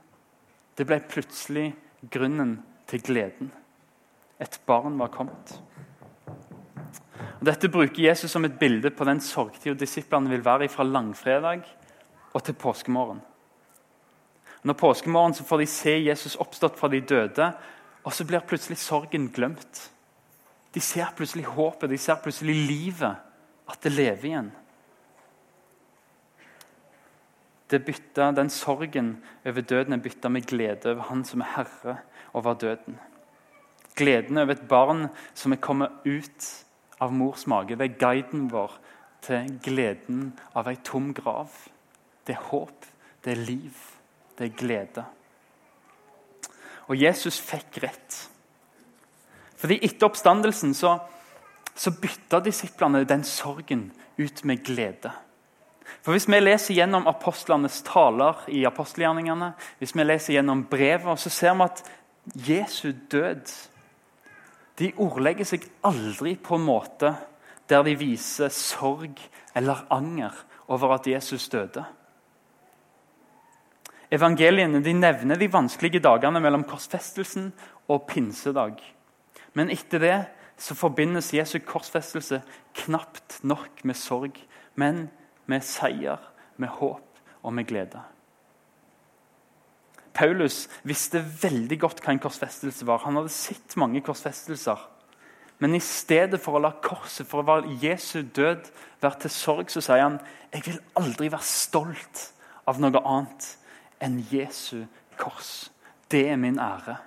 Det 0.76 0.87
ble 0.87 1.00
plutselig 1.09 1.73
grunnen 2.11 2.61
til 2.87 3.02
gleden. 3.02 3.50
Et 4.40 4.61
barn 4.66 4.99
var 4.99 5.12
kommet. 5.12 5.54
Og 7.40 7.47
dette 7.47 7.71
bruker 7.71 8.04
Jesus 8.04 8.31
som 8.31 8.45
et 8.45 8.59
bilde 8.59 8.90
på 8.90 9.07
den 9.07 9.21
sorgtida 9.21 9.75
disiplene 9.78 10.31
vil 10.31 10.45
være 10.45 10.69
fra 10.71 10.87
langfredag 10.87 11.64
og 12.33 12.42
til 12.42 12.54
påskemorgen. 12.54 13.21
Når 14.62 14.78
påskemorgen 14.78 15.35
så 15.35 15.45
får 15.45 15.59
de 15.59 15.66
se 15.66 15.97
Jesus 16.07 16.38
oppstått 16.38 16.78
fra 16.78 16.88
de 16.88 17.00
døde, 17.00 17.49
og 18.04 18.14
så 18.14 18.25
blir 18.26 18.45
plutselig 18.47 18.78
sorgen 18.78 19.28
glemt. 19.35 19.88
De 20.73 20.81
ser 20.81 21.12
plutselig 21.17 21.45
håpet, 21.45 21.91
de 21.91 21.99
ser 22.00 22.21
plutselig 22.23 22.55
livet, 22.57 23.17
at 23.69 23.85
det 23.85 23.93
lever 23.93 24.29
igjen 24.31 24.52
det 27.73 27.85
bytta, 27.85 28.33
Den 28.33 28.50
sorgen 28.50 29.17
over 29.47 29.61
døden 29.61 29.93
er 29.93 30.02
bytta 30.05 30.29
med 30.29 30.47
glede 30.47 30.93
over 30.93 31.09
Han 31.09 31.25
som 31.25 31.41
er 31.41 31.55
herre 31.57 31.97
over 32.33 32.55
døden. 32.55 32.99
Gleden 33.97 34.38
over 34.38 34.52
et 34.52 34.69
barn 34.69 35.09
som 35.35 35.52
er 35.52 35.61
kommet 35.61 35.91
ut 36.05 36.49
av 37.00 37.12
mors 37.12 37.47
mage. 37.47 37.76
Det 37.76 37.88
er 37.91 37.99
guiden 37.99 38.50
vår 38.52 38.76
til 39.23 39.59
gleden 39.64 40.33
av 40.55 40.69
ei 40.69 40.76
tom 40.85 41.12
grav. 41.14 41.50
Det 42.26 42.37
er 42.37 42.49
håp, 42.50 42.87
det 43.25 43.33
er 43.33 43.45
liv, 43.47 43.76
det 44.38 44.47
er 44.47 44.57
glede. 44.57 45.05
Og 46.88 46.97
Jesus 46.99 47.41
fikk 47.41 47.83
rett. 47.83 48.19
Fordi 49.62 49.78
Etter 49.87 50.09
oppstandelsen 50.09 50.75
så, 50.75 50.97
så 51.75 51.92
bytta 51.95 52.40
disiplene 52.42 53.04
den 53.07 53.23
sorgen 53.23 53.92
ut 54.19 54.42
med 54.45 54.64
glede. 54.66 55.12
For 56.02 56.14
Hvis 56.16 56.26
vi 56.26 56.40
leser 56.40 56.75
gjennom 56.75 57.07
apostlenes 57.07 57.83
taler 57.87 58.40
i 58.50 58.64
apostelgjerningene, 58.66 59.52
hvis 59.78 59.95
vi 59.95 60.07
leser 60.07 60.35
gjennom 60.35 60.64
brevet, 60.71 61.21
så 61.21 61.31
ser 61.31 61.54
vi 61.54 61.69
at 61.69 61.83
Jesu 62.49 62.90
død 63.11 63.52
de 64.78 64.88
ordlegger 65.04 65.47
seg 65.47 65.66
aldri 65.87 66.35
på 66.40 66.57
en 66.57 66.64
måte 66.66 67.12
der 67.71 67.85
de 67.87 67.92
viser 67.99 68.50
sorg 68.50 69.21
eller 69.54 69.85
anger 69.92 70.35
over 70.73 70.97
at 70.97 71.07
Jesus 71.07 71.49
døde. 71.52 71.85
Evangeliene 74.12 74.83
de 74.85 74.92
nevner 74.97 75.38
de 75.38 75.49
vanskelige 75.52 76.02
dagene 76.04 76.40
mellom 76.42 76.64
korsfestelsen 76.69 77.52
og 77.88 78.04
pinsedag. 78.11 78.81
Men 79.54 79.71
etter 79.73 80.02
det 80.02 80.16
så 80.62 80.76
forbindes 80.78 81.32
Jesu 81.35 81.59
korsfestelse 81.66 82.42
knapt 82.85 83.40
nok 83.42 83.82
med 83.85 83.99
sorg, 83.99 84.38
men 84.78 85.09
med 85.50 85.64
seier, 85.66 86.21
med 86.56 86.71
håp 86.78 87.21
og 87.42 87.54
med 87.54 87.66
glede. 87.68 88.00
Paulus 90.14 90.66
visste 90.85 91.23
veldig 91.42 91.78
godt 91.80 92.02
hva 92.04 92.12
en 92.12 92.23
korsfestelse 92.23 92.87
var. 92.87 93.02
Han 93.06 93.16
hadde 93.18 93.32
sett 93.32 93.76
mange 93.80 94.02
korsfestelser. 94.04 94.80
Men 95.62 95.76
i 95.76 95.82
stedet 95.82 96.40
for 96.42 96.59
å 96.59 96.62
la 96.62 96.73
korset, 96.82 97.26
for 97.28 97.40
å 97.40 97.47
være 97.49 97.76
Jesu 97.82 98.23
død, 98.23 98.68
være 99.02 99.25
til 99.25 99.32
sorg, 99.32 99.71
så 99.73 99.82
sier 99.85 100.04
han 100.04 100.18
jeg 100.52 100.66
vil 100.66 100.80
aldri 101.00 101.30
være 101.32 101.49
stolt 101.49 102.26
av 102.68 102.80
noe 102.82 103.00
annet 103.09 103.47
enn 104.02 104.18
Jesu 104.30 104.85
kors. 105.16 105.71
Det 106.11 106.26
er 106.28 106.37
min 106.40 106.61
ære. 106.61 106.99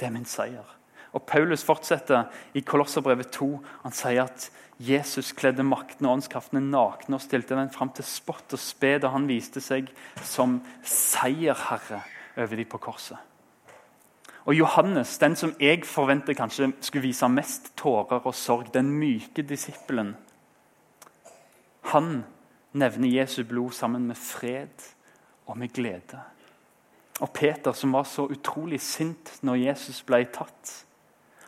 Det 0.00 0.08
er 0.08 0.14
min 0.14 0.26
seier. 0.26 0.77
Og 1.16 1.24
Paulus 1.28 1.64
fortsetter 1.64 2.28
i 2.54 2.60
Kolosserbrevet 2.60 3.30
2. 3.32 3.48
Han 3.84 3.94
sier 3.96 4.26
at 4.26 4.50
Jesus 4.78 5.32
kledde 5.34 5.64
makten 5.66 6.06
og 6.06 6.18
åndskraftene 6.18 6.62
nakne 6.62 7.16
og 7.18 7.24
stilte 7.24 7.56
den 7.58 7.72
fram 7.74 7.90
til 7.94 8.06
spott 8.06 8.54
og 8.54 8.62
spe 8.62 8.94
da 9.02 9.10
han 9.14 9.26
viste 9.30 9.62
seg 9.64 9.90
som 10.22 10.60
seierherre 10.86 12.04
over 12.38 12.60
de 12.60 12.66
på 12.68 12.78
korset. 12.82 13.18
Og 14.48 14.54
Johannes, 14.54 15.18
den 15.20 15.34
som 15.36 15.52
jeg 15.60 15.82
forventer 15.84 16.36
kanskje 16.38 16.70
skulle 16.80 17.08
vise 17.10 17.28
mest 17.28 17.72
tårer 17.76 18.22
og 18.22 18.34
sorg, 18.34 18.70
den 18.72 18.88
myke 18.96 19.42
disippelen, 19.44 20.14
han 21.90 22.22
nevner 22.72 23.08
Jesu 23.08 23.42
blod 23.44 23.74
sammen 23.76 24.06
med 24.08 24.16
fred 24.16 24.86
og 25.46 25.58
med 25.58 25.72
glede. 25.74 26.20
Og 27.20 27.32
Peter, 27.34 27.72
som 27.72 27.92
var 27.92 28.06
så 28.08 28.28
utrolig 28.30 28.80
sint 28.80 29.34
når 29.42 29.64
Jesus 29.66 30.02
ble 30.06 30.22
tatt, 30.32 30.84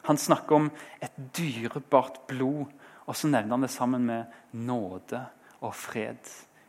han 0.07 0.19
snakker 0.19 0.57
om 0.57 0.71
et 1.02 1.16
dyrebart 1.37 2.23
blod 2.30 2.71
og 3.11 3.16
så 3.16 3.26
nevner 3.26 3.57
han 3.57 3.64
det 3.66 3.73
sammen 3.75 4.04
med 4.07 4.26
nåde 4.54 5.25
og 5.61 5.75
fred. 5.75 6.21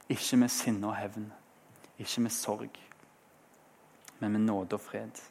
Ikke 0.10 0.40
med 0.42 0.50
sinne 0.50 0.90
og 0.90 0.98
hevn, 0.98 1.28
ikke 2.02 2.24
med 2.26 2.34
sorg, 2.34 2.80
men 4.20 4.34
med 4.34 4.48
nåde 4.48 4.76
og 4.76 4.82
fred. 4.82 5.22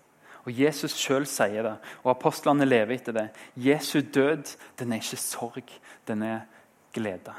Og 0.46 0.54
Jesus 0.54 0.94
sjøl 0.96 1.26
sier 1.28 1.66
det, 1.66 1.72
og 2.04 2.12
apostlene 2.14 2.68
lever 2.68 2.94
etter 2.94 3.16
det. 3.16 3.26
Jesu 3.58 3.98
død 4.00 4.54
den 4.78 4.94
er 4.94 5.02
ikke 5.02 5.18
sorg, 5.20 5.74
den 6.06 6.22
er 6.22 6.46
glede. 6.94 7.34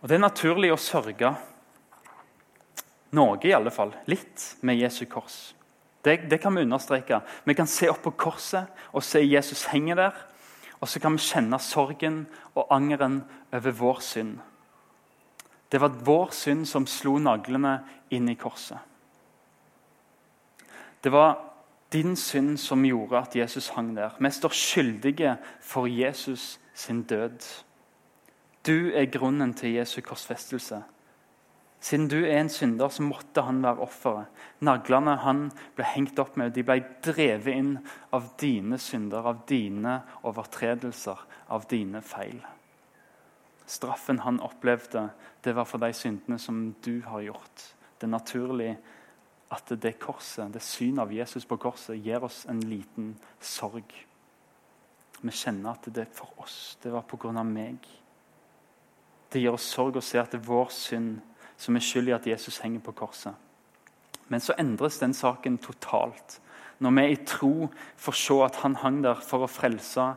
Og 0.00 0.08
Det 0.08 0.16
er 0.16 0.24
naturlig 0.24 0.72
å 0.72 0.80
sørge 0.80 1.34
noe, 3.12 3.38
i 3.44 3.52
alle 3.52 3.70
fall. 3.70 3.92
Litt 4.08 4.56
med 4.64 4.80
Jesu 4.80 5.04
kors. 5.04 5.52
Det, 6.06 6.30
det, 6.30 6.38
kan 6.40 6.54
vi 6.54 6.62
understreke. 6.62 7.20
Vi 7.44 7.54
kan 7.58 7.66
se 7.66 7.88
opp 7.90 8.04
på 8.04 8.14
korset 8.14 8.70
og 8.94 9.02
se 9.02 9.24
Jesus 9.26 9.64
henge 9.72 9.96
der. 9.98 10.14
Og 10.80 10.88
så 10.88 11.00
kan 11.02 11.16
vi 11.16 11.24
kjenne 11.24 11.58
sorgen 11.58 12.26
og 12.54 12.68
angeren 12.70 13.24
over 13.52 13.74
vår 13.74 14.00
synd. 14.06 14.36
Det 15.72 15.80
var 15.82 15.98
vår 16.06 16.30
synd 16.30 16.66
som 16.70 16.86
slo 16.86 17.16
naglene 17.18 17.80
inn 18.14 18.28
i 18.30 18.36
korset. 18.38 18.78
Det 21.02 21.10
var 21.12 21.40
din 21.92 22.16
synd 22.16 22.60
som 22.60 22.84
gjorde 22.86 23.18
at 23.18 23.36
Jesus 23.36 23.68
hang 23.74 23.96
der. 23.96 24.14
Vi 24.20 24.30
står 24.30 24.54
skyldige 24.54 25.36
for 25.60 25.86
Jesus 25.86 26.60
sin 26.74 27.02
død. 27.02 27.42
Du 28.66 28.90
er 28.94 29.10
grunnen 29.10 29.54
til 29.54 29.74
Jesu 29.74 30.00
korsfestelse. 30.00 30.82
Siden 31.80 32.08
du 32.08 32.18
er 32.24 32.40
en 32.40 32.50
synder, 32.50 32.88
så 32.88 33.04
måtte 33.04 33.44
han 33.46 33.60
være 33.62 33.84
offeret. 33.84 34.32
Naglene 34.64 35.18
han 35.22 35.46
ble 35.76 35.86
hengt 35.92 36.18
opp 36.18 36.38
med, 36.40 36.54
de 36.56 36.64
ble 36.66 36.80
drevet 37.04 37.52
inn 37.52 37.74
av 38.16 38.32
dine 38.40 38.78
synder, 38.80 39.28
av 39.28 39.44
dine 39.48 40.00
overtredelser, 40.26 41.20
av 41.52 41.68
dine 41.70 42.02
feil. 42.02 42.40
Straffen 43.66 44.22
han 44.22 44.40
opplevde, 44.40 45.08
det 45.44 45.54
var 45.54 45.66
for 45.68 45.82
de 45.82 45.92
syndene 45.94 46.38
som 46.42 46.70
du 46.82 47.00
har 47.06 47.24
gjort. 47.26 47.68
Det 47.98 48.06
er 48.06 48.14
naturlig 48.14 48.72
at 49.52 49.70
det 49.82 49.98
korset, 50.02 50.50
det 50.54 50.62
synet 50.64 51.04
av 51.04 51.14
Jesus 51.14 51.46
på 51.46 51.58
korset 51.60 51.98
gir 52.02 52.24
oss 52.24 52.44
en 52.50 52.60
liten 52.66 53.14
sorg. 53.40 53.92
Vi 55.22 55.32
kjenner 55.32 55.74
at 55.74 55.86
det 55.94 56.06
er 56.06 56.12
for 56.12 56.34
oss. 56.42 56.76
Det 56.82 56.92
var 56.92 57.06
pga. 57.08 57.42
meg. 57.42 57.78
Det 59.30 59.40
gir 59.40 59.54
oss 59.54 59.66
sorg 59.70 59.96
å 59.96 60.04
se 60.04 60.18
at 60.18 60.34
vår 60.34 60.70
synd 60.70 61.20
som 61.56 61.76
er 61.76 61.84
skyld 61.84 62.10
i 62.10 62.16
at 62.16 62.26
Jesus 62.26 62.58
henger 62.64 62.80
på 62.84 62.92
korset. 62.92 63.34
Men 64.28 64.42
så 64.42 64.56
endres 64.58 64.98
den 64.98 65.14
saken 65.14 65.58
totalt 65.62 66.40
når 66.78 66.92
vi 66.92 67.04
i 67.08 67.18
tro 67.24 67.68
får 67.96 68.16
se 68.20 68.34
at 68.44 68.58
han 68.60 68.74
hang 68.82 68.98
der 69.04 69.20
for 69.24 69.46
å 69.46 69.48
frelse 69.50 70.10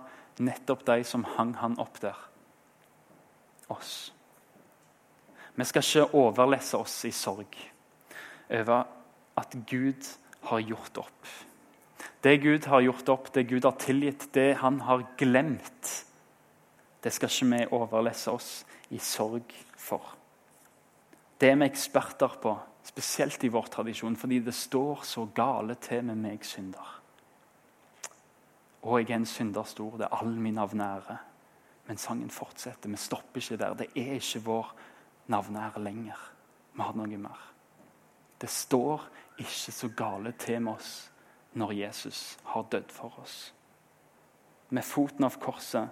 nettopp 0.43 0.85
de 0.87 1.03
som 1.07 1.23
hang 1.37 1.53
han 1.59 1.77
opp 1.79 2.01
der. 2.03 2.17
Oss. 3.71 4.11
Vi 5.55 5.67
skal 5.67 5.85
ikke 5.85 6.15
overlesse 6.17 6.79
oss 6.79 7.03
i 7.07 7.11
sorg 7.15 7.55
over 8.49 8.87
at 9.39 9.55
Gud 9.69 10.07
har 10.49 10.59
gjort 10.59 10.97
opp. 11.03 11.31
Det 12.23 12.41
Gud 12.43 12.65
har 12.67 12.81
gjort 12.83 13.09
opp, 13.09 13.33
det 13.33 13.47
Gud 13.47 13.63
har 13.63 13.75
tilgitt, 13.79 14.29
det 14.33 14.57
han 14.59 14.81
har 14.81 15.05
glemt, 15.17 15.91
det 17.03 17.13
skal 17.15 17.31
ikke 17.31 17.49
vi 17.53 17.67
overlesse 17.75 18.31
oss 18.31 18.49
i 18.91 18.99
sorg 18.99 19.53
for. 19.77 20.15
Det 21.39 21.49
er 21.49 21.55
vi 21.55 21.67
eksperter 21.69 22.35
på, 22.41 22.53
spesielt 22.83 23.43
i 23.43 23.51
vår 23.53 23.69
tradisjon, 23.71 24.17
fordi 24.19 24.41
det 24.43 24.53
står 24.55 25.03
så 25.07 25.27
gale 25.35 25.75
til 25.79 26.03
med 26.09 26.19
meg 26.19 26.43
synder. 26.45 26.95
Og 28.81 28.99
jeg 28.99 29.11
er 29.11 29.19
en 29.19 29.27
synder 29.27 29.67
stor, 29.67 29.97
det 29.99 30.07
er 30.07 30.19
all 30.19 30.35
min 30.39 30.59
navnære. 30.59 31.17
Men 31.87 31.97
sangen 31.97 32.29
fortsetter. 32.29 32.89
Vi 32.89 32.97
stopper 32.97 33.41
ikke 33.41 33.57
der. 33.57 33.73
Det 33.73 33.87
er 33.95 34.19
ikke 34.19 34.43
vår 34.45 34.73
navnære 35.27 35.83
lenger. 35.83 36.19
Vi 36.73 36.81
har 36.81 36.93
noe 36.95 37.17
mer. 37.17 37.39
Det 38.39 38.49
står 38.49 39.07
ikke 39.39 39.71
så 39.73 39.89
gale 39.97 40.31
til 40.39 40.61
med 40.61 40.77
oss 40.77 40.91
når 41.57 41.73
Jesus 41.73 42.37
har 42.43 42.67
dødd 42.71 42.91
for 42.93 43.15
oss. 43.23 43.53
Med 44.69 44.85
foten 44.85 45.25
av 45.25 45.39
korset 45.41 45.89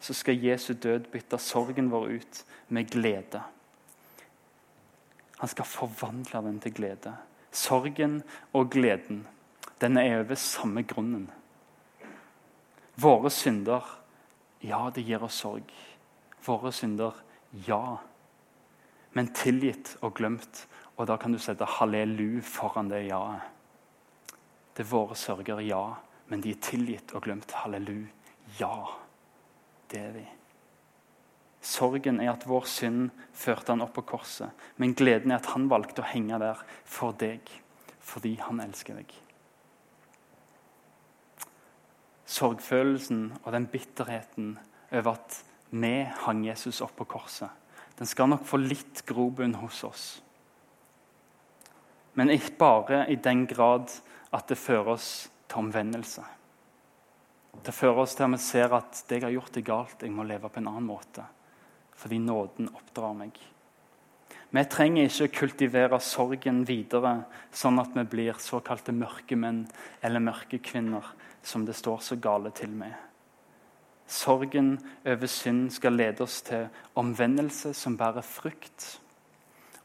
så 0.00 0.14
skal 0.14 0.38
Jesu 0.38 0.72
død 0.74 1.10
bytte 1.10 1.38
sorgen 1.38 1.90
vår 1.90 2.14
ut 2.14 2.44
med 2.68 2.90
glede. 2.92 3.42
Han 5.38 5.50
skal 5.50 5.68
forvandle 5.68 6.42
den 6.46 6.60
til 6.62 6.74
glede. 6.74 7.14
Sorgen 7.54 8.22
og 8.52 8.70
gleden 8.70 9.24
den 9.80 9.98
er 9.98 10.20
over 10.22 10.34
samme 10.38 10.82
grunnen. 10.82 11.26
Våre 12.96 13.30
synder, 13.30 13.82
ja, 14.62 14.86
det 14.94 15.02
gir 15.04 15.24
oss 15.26 15.40
sorg. 15.42 15.72
Våre 16.46 16.70
synder, 16.72 17.16
ja. 17.66 17.98
Men 19.12 19.32
tilgitt 19.34 19.96
og 20.00 20.14
glemt. 20.16 20.66
Og 20.96 21.08
da 21.10 21.18
kan 21.18 21.34
du 21.34 21.40
sette 21.42 21.66
hallelu 21.66 22.40
foran 22.46 22.88
det 22.92 23.08
ja-et. 23.08 23.50
Det 24.74 24.82
er 24.82 24.90
våre 24.90 25.14
sørger, 25.18 25.60
ja. 25.62 25.82
Men 26.30 26.40
de 26.42 26.54
er 26.54 26.62
tilgitt 26.62 27.12
og 27.14 27.26
glemt. 27.26 27.52
Hallelu. 27.52 28.06
Ja, 28.58 28.74
det 29.90 30.00
er 30.00 30.16
vi. 30.16 30.24
Sorgen 31.64 32.20
er 32.20 32.34
at 32.34 32.44
vår 32.44 32.66
synd 32.68 33.08
førte 33.32 33.72
han 33.72 33.80
opp 33.80 33.94
på 33.96 34.04
korset. 34.12 34.52
Men 34.76 34.92
gleden 34.96 35.32
er 35.32 35.40
at 35.40 35.48
han 35.54 35.70
valgte 35.70 36.02
å 36.02 36.10
henge 36.10 36.36
der 36.42 36.60
for 36.84 37.16
deg, 37.16 37.48
fordi 38.04 38.34
han 38.42 38.60
elsker 38.60 38.98
deg. 39.00 39.14
Sorgfølelsen 42.28 43.26
og 43.42 43.50
den 43.54 43.68
bitterheten 43.72 44.54
over 44.90 45.14
at 45.14 45.38
vi 45.74 45.94
hang 46.26 46.42
Jesus 46.44 46.82
opp 46.84 46.94
på 46.98 47.06
korset, 47.16 47.48
den 47.96 48.10
skal 48.10 48.28
nok 48.28 48.44
få 48.46 48.58
litt 48.60 49.04
grobunn 49.08 49.54
hos 49.62 49.80
oss. 49.86 50.04
Men 52.18 52.30
ikke 52.30 52.58
bare 52.60 53.04
i 53.10 53.16
den 53.18 53.44
grad 53.50 53.90
at 54.34 54.50
det 54.50 54.58
fører 54.58 54.94
oss 54.94 55.08
til 55.48 55.62
omvendelse. 55.62 56.24
Det 57.64 57.74
fører 57.74 58.02
oss 58.02 58.16
til 58.18 58.26
at 58.26 58.34
vi 58.34 58.42
ser 58.42 58.76
at 58.76 59.00
det 59.08 59.18
jeg 59.20 59.26
har 59.28 59.34
gjort, 59.34 59.56
er 59.56 59.66
galt. 59.66 60.02
Jeg 60.02 60.14
må 60.14 60.26
leve 60.26 60.50
på 60.50 60.60
en 60.60 60.70
annen 60.72 60.90
måte 60.90 61.24
fordi 61.96 62.18
nåden 62.18 62.70
oppdrar 62.74 63.14
meg. 63.16 63.38
Vi 64.54 64.62
trenger 64.70 65.08
ikke 65.08 65.26
å 65.26 65.34
kultivere 65.34 65.98
sorgen 65.98 66.60
videre, 66.68 67.24
sånn 67.50 67.80
at 67.82 67.96
vi 67.96 68.04
blir 68.06 68.38
såkalte 68.38 68.94
mørke 68.94 69.34
menn 69.34 69.64
eller 70.04 70.22
mørke 70.22 70.60
kvinner, 70.62 71.08
som 71.42 71.64
det 71.66 71.74
står 71.74 72.04
så 72.06 72.18
gale 72.22 72.52
til 72.54 72.70
med. 72.70 72.94
Sorgen 74.06 74.76
over 75.02 75.30
synd 75.30 75.72
skal 75.74 75.96
lede 75.98 76.22
oss 76.22 76.38
til 76.46 76.68
omvendelse 77.00 77.72
som 77.74 77.96
bærer 77.98 78.22
frukt, 78.22 78.86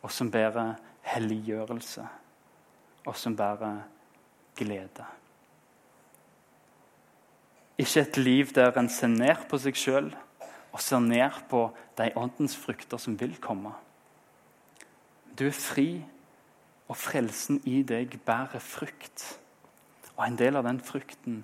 og 0.04 0.14
som 0.14 0.30
bærer 0.32 0.76
helliggjørelse, 1.16 2.06
og 3.08 3.18
som 3.18 3.36
bærer 3.36 3.82
glede. 4.60 5.08
Ikke 7.80 8.04
et 8.04 8.18
liv 8.22 8.54
der 8.54 8.76
en 8.78 8.92
ser 8.92 9.10
ned 9.10 9.48
på 9.50 9.58
seg 9.58 9.78
sjøl 9.80 10.14
og 10.72 10.82
ser 10.84 11.02
ned 11.02 11.44
på 11.50 11.70
de 11.98 12.12
åndens 12.18 12.56
frukter 12.58 13.02
som 13.02 13.18
vil 13.20 13.36
komme. 13.42 13.74
Du 15.40 15.48
er 15.48 15.56
fri, 15.56 16.04
og 16.90 16.98
frelsen 16.98 17.62
i 17.70 17.82
deg 17.86 18.18
bærer 18.26 18.62
frukt. 18.64 19.26
Og 20.18 20.26
en 20.26 20.38
del 20.40 20.58
av 20.58 20.66
den 20.66 20.82
frukten, 20.84 21.44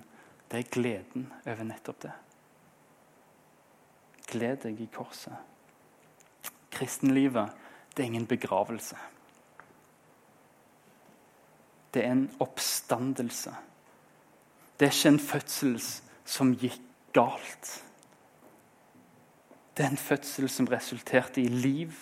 det 0.50 0.60
er 0.60 0.72
gleden 0.74 1.28
over 1.46 1.66
nettopp 1.66 2.02
det. 2.02 2.14
Gled 4.26 4.64
deg 4.66 4.80
i 4.82 4.88
korset. 4.90 5.34
Kristenlivet, 6.74 7.54
det 7.94 8.02
er 8.02 8.10
ingen 8.10 8.26
begravelse. 8.28 8.98
Det 11.94 12.04
er 12.04 12.12
en 12.12 12.26
oppstandelse. 12.42 13.54
Det 14.76 14.88
er 14.88 14.92
ikke 14.92 15.14
en 15.14 15.22
fødsel 15.30 15.78
som 16.26 16.52
gikk 16.58 16.82
galt. 17.16 17.70
Det 19.76 19.84
er 19.84 19.92
en 19.92 20.00
fødsel 20.00 20.48
som 20.48 20.68
resulterte 20.72 21.42
i 21.42 21.48
liv 21.52 21.92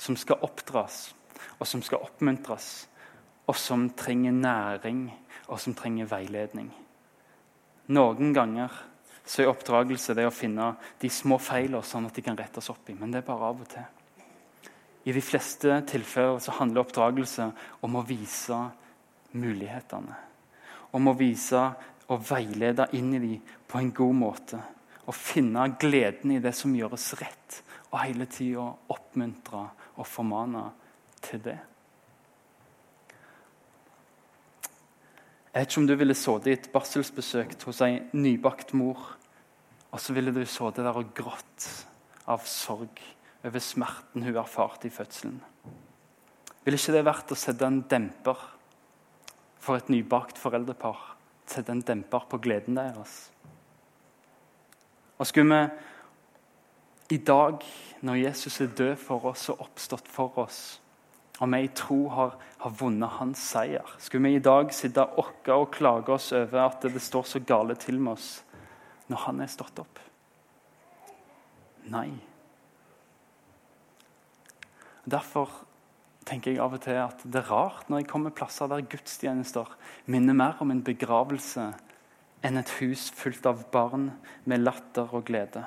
som 0.00 0.16
skal 0.18 0.42
oppdras, 0.42 1.12
og 1.60 1.66
som 1.68 1.82
skal 1.82 2.02
oppmuntres, 2.02 2.88
og 3.46 3.56
som 3.56 3.90
trenger 3.94 4.34
næring, 4.34 5.04
og 5.46 5.60
som 5.60 5.74
trenger 5.74 6.10
veiledning. 6.10 6.72
Noen 7.90 8.34
ganger 8.34 8.74
så 9.26 9.44
er 9.44 9.50
oppdragelse 9.50 10.14
det 10.18 10.26
å 10.26 10.34
finne 10.34 10.72
de 10.98 11.10
små 11.12 11.38
feilene, 11.38 11.84
sånn 11.86 12.08
at 12.08 12.16
de 12.16 12.24
kan 12.24 12.38
rettes 12.38 12.70
opp 12.72 12.90
i. 12.90 12.96
Men 12.98 13.12
det 13.12 13.20
er 13.20 13.28
bare 13.28 13.50
av 13.50 13.62
og 13.62 13.70
til. 13.70 13.86
I 15.06 15.14
de 15.14 15.22
fleste 15.24 15.78
tilfeller 15.88 16.40
så 16.42 16.56
handler 16.58 16.82
oppdragelse 16.82 17.46
om 17.86 17.96
å 17.96 18.04
vise 18.06 18.58
mulighetene. 19.38 20.18
Om 20.98 21.12
å 21.12 21.16
vise 21.18 21.62
og 22.10 22.26
veilede 22.26 22.88
inn 22.98 23.14
i 23.14 23.22
dem 23.22 23.56
på 23.70 23.78
en 23.78 23.92
god 23.94 24.18
måte. 24.18 24.60
Og 25.10 25.16
finne 25.16 25.64
gleden 25.80 26.36
i 26.36 26.42
det 26.42 26.52
som 26.54 26.74
gjøres 26.76 27.08
rett, 27.18 27.56
og 27.90 27.98
hele 28.04 28.28
tida 28.30 28.68
oppmuntre 28.94 29.64
og 29.96 30.06
formane 30.06 30.68
til 31.24 31.42
det. 31.42 31.58
Jeg 35.50 35.64
vet 35.64 35.72
ikke 35.72 35.80
om 35.82 35.88
du 35.88 35.96
ville 35.98 36.14
sittet 36.14 36.46
i 36.46 36.54
et 36.54 36.68
barselsbesøk 36.70 37.56
hos 37.66 37.80
ei 37.82 37.96
nybakt 38.14 38.70
mor, 38.78 39.00
og 39.90 39.98
så 39.98 40.14
ville 40.14 40.30
du 40.30 40.44
sittet 40.44 40.84
der 40.86 40.94
og 40.94 41.10
grått 41.16 41.66
av 42.30 42.46
sorg 42.46 43.02
over 43.42 43.64
smerten 43.64 44.22
hun 44.22 44.38
erfarte 44.38 44.86
i 44.86 44.94
fødselen. 44.94 45.40
Ville 46.62 46.78
ikke 46.78 46.94
det 46.94 47.02
vært 47.08 47.34
å 47.34 47.40
sette 47.40 47.66
en 47.66 47.82
demper 47.90 48.46
for 49.58 49.80
et 49.80 49.90
nybakt 49.90 50.38
foreldrepar? 50.38 51.02
Sette 51.50 51.74
en 51.74 51.82
demper 51.82 52.30
på 52.30 52.38
gleden 52.44 52.78
deres? 52.78 53.32
Og 55.20 55.28
skulle 55.28 55.52
vi 55.52 57.16
i 57.16 57.18
dag, 57.18 57.58
når 58.00 58.22
Jesus 58.22 58.60
er 58.60 58.70
død 58.76 58.94
for 58.96 59.26
oss 59.32 59.48
og 59.52 59.66
oppstått 59.66 60.08
for 60.08 60.38
oss, 60.40 60.80
og 61.40 61.48
vi 61.52 61.64
i 61.64 61.72
tro 61.76 61.98
har, 62.12 62.36
har 62.60 62.76
vunnet 62.76 63.18
hans 63.18 63.42
seier, 63.52 63.96
skulle 63.98 64.28
vi 64.28 64.38
i 64.38 64.44
dag 64.44 64.72
sitte 64.76 65.04
okke 65.20 65.56
og 65.56 65.72
klage 65.74 66.12
oss 66.14 66.30
over 66.36 66.62
at 66.66 66.84
det 66.88 67.02
står 67.02 67.28
så 67.28 67.40
gale 67.44 67.76
til 67.80 68.00
med 68.00 68.14
oss 68.16 68.30
når 69.10 69.24
han 69.26 69.42
er 69.44 69.52
stått 69.52 69.80
opp? 69.82 70.00
Nei. 71.90 72.08
Derfor 75.10 75.52
tenker 76.28 76.52
jeg 76.52 76.62
av 76.62 76.76
og 76.76 76.84
til 76.84 77.00
at 77.00 77.24
det 77.24 77.40
er 77.40 77.50
rart 77.50 77.88
når 77.90 78.02
jeg 78.02 78.10
kommer 78.12 78.36
plasser 78.36 78.68
der 78.70 78.84
gudstjenester 78.86 79.72
minner 80.06 80.36
mer 80.36 80.60
om 80.62 80.70
en 80.72 80.84
begravelse 80.86 81.70
enn 82.46 82.60
et 82.60 82.72
hus 82.80 83.10
fullt 83.14 83.46
av 83.48 83.66
barn 83.72 84.08
med 84.48 84.64
latter 84.64 85.12
og 85.16 85.26
glede. 85.28 85.64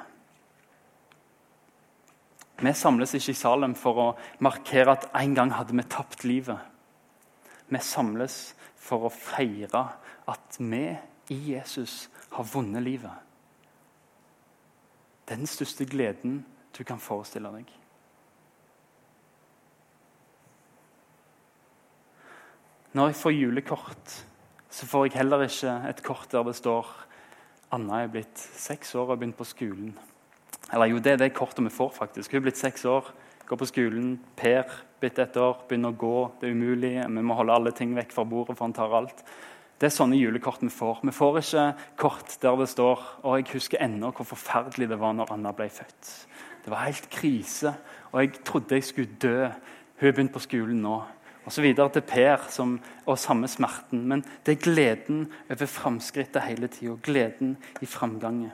Vi 2.63 2.73
samles 2.77 3.15
ikke 3.17 3.33
i 3.33 3.37
Salem 3.37 3.73
for 3.75 3.99
å 3.99 4.07
markere 4.45 4.93
at 4.95 5.09
en 5.19 5.33
gang 5.35 5.51
hadde 5.53 5.75
vi 5.75 5.85
tapt 5.89 6.23
livet. 6.23 6.59
Vi 7.67 7.81
samles 7.81 8.53
for 8.79 9.07
å 9.07 9.13
feire 9.13 9.83
at 10.29 10.59
vi 10.59 10.85
i 11.33 11.39
Jesus 11.53 12.07
har 12.35 12.47
vunnet 12.47 12.83
livet. 12.85 13.13
Den 15.29 15.47
største 15.47 15.87
gleden 15.87 16.41
du 16.77 16.83
kan 16.83 16.99
forestille 17.01 17.51
deg. 17.53 17.69
Når 22.93 23.09
jeg 23.09 23.17
får 23.17 23.33
julekort, 23.33 24.15
så 24.73 24.87
får 24.89 25.05
jeg 25.05 25.19
heller 25.19 25.45
ikke 25.45 25.73
et 25.89 26.01
kort 26.05 26.31
der 26.33 26.45
det 26.47 26.55
står 26.57 26.87
Anna 27.73 28.03
er 28.03 28.09
blitt 28.13 28.37
seks 28.37 28.93
år 28.95 29.07
og 29.07 29.13
har 29.13 29.19
begynt 29.21 29.37
på 29.37 29.45
skolen. 29.49 29.93
Eller 30.73 30.91
jo, 30.91 30.99
det 31.01 31.13
er 31.13 31.21
det 31.21 31.33
kortet 31.33 31.65
vi 31.65 31.71
får, 31.73 31.89
faktisk. 31.95 32.31
Hun 32.31 32.39
er 32.39 32.45
blitt 32.47 32.59
seks 32.61 32.85
år, 32.85 33.07
går 33.49 33.59
på 33.59 33.67
skolen. 33.69 34.11
Per 34.37 34.69
blitt 35.01 35.17
ett 35.19 35.37
år, 35.41 35.63
begynner 35.69 35.93
å 35.93 35.97
gå. 35.97 36.17
Det 36.39 36.49
er 36.49 36.53
umulig. 36.53 36.93
Vi 37.01 37.25
må 37.25 37.37
holde 37.37 37.55
alle 37.55 37.73
ting 37.73 37.95
vekk 37.97 38.13
fra 38.13 38.25
bordet, 38.29 38.55
for 38.57 38.67
han 38.67 38.75
tar 38.77 38.93
alt. 38.97 39.25
Det 39.81 39.89
er 39.89 39.95
sånne 39.95 40.17
julekort 40.17 40.61
vi 40.63 40.69
får. 40.73 41.01
Vi 41.01 41.15
får 41.17 41.39
ikke 41.41 41.65
kort 41.99 42.37
der 42.41 42.61
det 42.61 42.69
står 42.71 43.01
og 43.23 43.39
jeg 43.39 43.49
husker 43.55 43.81
ennå 43.83 44.13
hvor 44.13 44.29
forferdelig 44.29 44.91
det 44.93 44.99
var 45.01 45.17
når 45.17 45.33
Anna 45.33 45.51
ble 45.57 45.67
født. 45.73 46.13
Det 46.63 46.71
var 46.71 46.85
helt 46.85 47.09
krise, 47.11 47.73
og 48.13 48.21
jeg 48.21 48.37
trodde 48.45 48.77
jeg 48.77 48.85
skulle 48.87 49.17
dø. 49.19 49.49
Hun 49.99 50.07
er 50.07 50.15
begynt 50.15 50.33
på 50.33 50.45
skolen 50.45 50.79
nå 50.85 51.01
videre 51.61 51.89
til 51.91 52.01
Per 52.07 52.45
som, 52.49 52.77
og 53.05 53.19
samme 53.19 53.47
smerten. 53.47 54.05
Men 54.07 54.23
det 54.45 54.57
er 54.57 54.63
gleden 54.63 55.25
over 55.49 55.65
framskrittet 55.65 56.45
hele 56.47 56.67
tida. 56.67 56.95
Gleden 57.03 57.57
i 57.81 57.85
framgangen. 57.85 58.51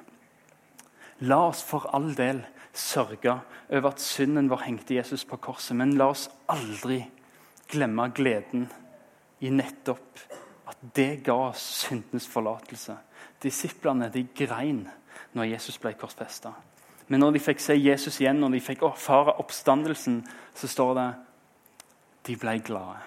La 1.20 1.42
oss 1.50 1.64
for 1.64 1.90
all 1.94 2.14
del 2.16 2.46
sørge 2.74 3.40
over 3.70 3.90
at 3.90 4.02
synden 4.02 4.50
vår 4.50 4.64
hengte 4.66 4.96
Jesus 4.96 5.26
på 5.26 5.38
korset, 5.38 5.76
men 5.76 5.98
la 6.00 6.10
oss 6.14 6.30
aldri 6.48 7.04
glemme 7.70 8.08
gleden 8.16 8.70
i 9.44 9.52
nettopp 9.52 10.24
at 10.70 10.80
det 10.96 11.24
ga 11.26 11.36
oss 11.50 11.64
syndenes 11.84 12.28
forlatelse. 12.28 12.96
Disiplene 13.44 14.10
de 14.14 14.26
grein 14.36 14.86
når 15.34 15.52
Jesus 15.54 15.78
ble 15.78 15.94
korsfesta. 16.00 16.54
Men 17.10 17.24
når 17.24 17.36
de 17.36 17.42
fikk 17.42 17.62
se 17.64 17.76
Jesus 17.76 18.20
igjen, 18.22 18.40
når 18.40 18.56
de 18.56 18.62
fikk 18.64 18.84
erfare 18.86 19.34
oppstandelsen, 19.42 20.22
så 20.56 20.70
står 20.70 20.94
det 20.98 21.08
de 22.28 22.36
ble 22.40 22.60
glade. 22.66 23.00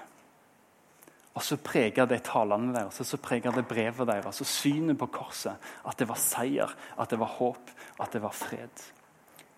Og 1.33 1.41
så 1.45 1.57
preger 1.57 2.09
det 2.09 2.25
talene 2.27 2.75
deres, 2.75 2.99
og 3.01 3.09
så 3.09 3.19
preger 3.21 3.55
det 3.57 3.65
brevet 3.69 4.09
deres 4.09 4.43
og 4.45 4.49
synet 4.49 4.99
på 5.01 5.09
korset. 5.15 5.57
At 5.89 5.97
det 6.01 6.09
var 6.11 6.21
seier, 6.21 6.75
at 7.01 7.11
det 7.11 7.19
var 7.23 7.39
håp, 7.39 7.73
at 8.01 8.13
det 8.13 8.21
var 8.23 8.37
fred. 8.37 8.85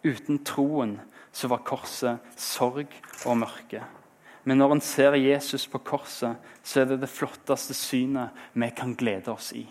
Uten 0.04 0.44
troen 0.46 0.98
så 1.34 1.50
var 1.50 1.64
korset 1.66 2.22
sorg 2.38 2.92
og 3.26 3.38
mørke. 3.42 3.82
Men 4.44 4.60
når 4.60 4.76
en 4.76 4.84
ser 4.84 5.16
Jesus 5.18 5.66
på 5.66 5.80
korset, 5.82 6.36
så 6.62 6.82
er 6.82 6.92
det 6.92 7.00
det 7.02 7.10
flotteste 7.10 7.74
synet 7.74 8.36
vi 8.52 8.68
kan 8.76 8.94
glede 8.94 9.32
oss 9.32 9.50
i. 9.56 9.64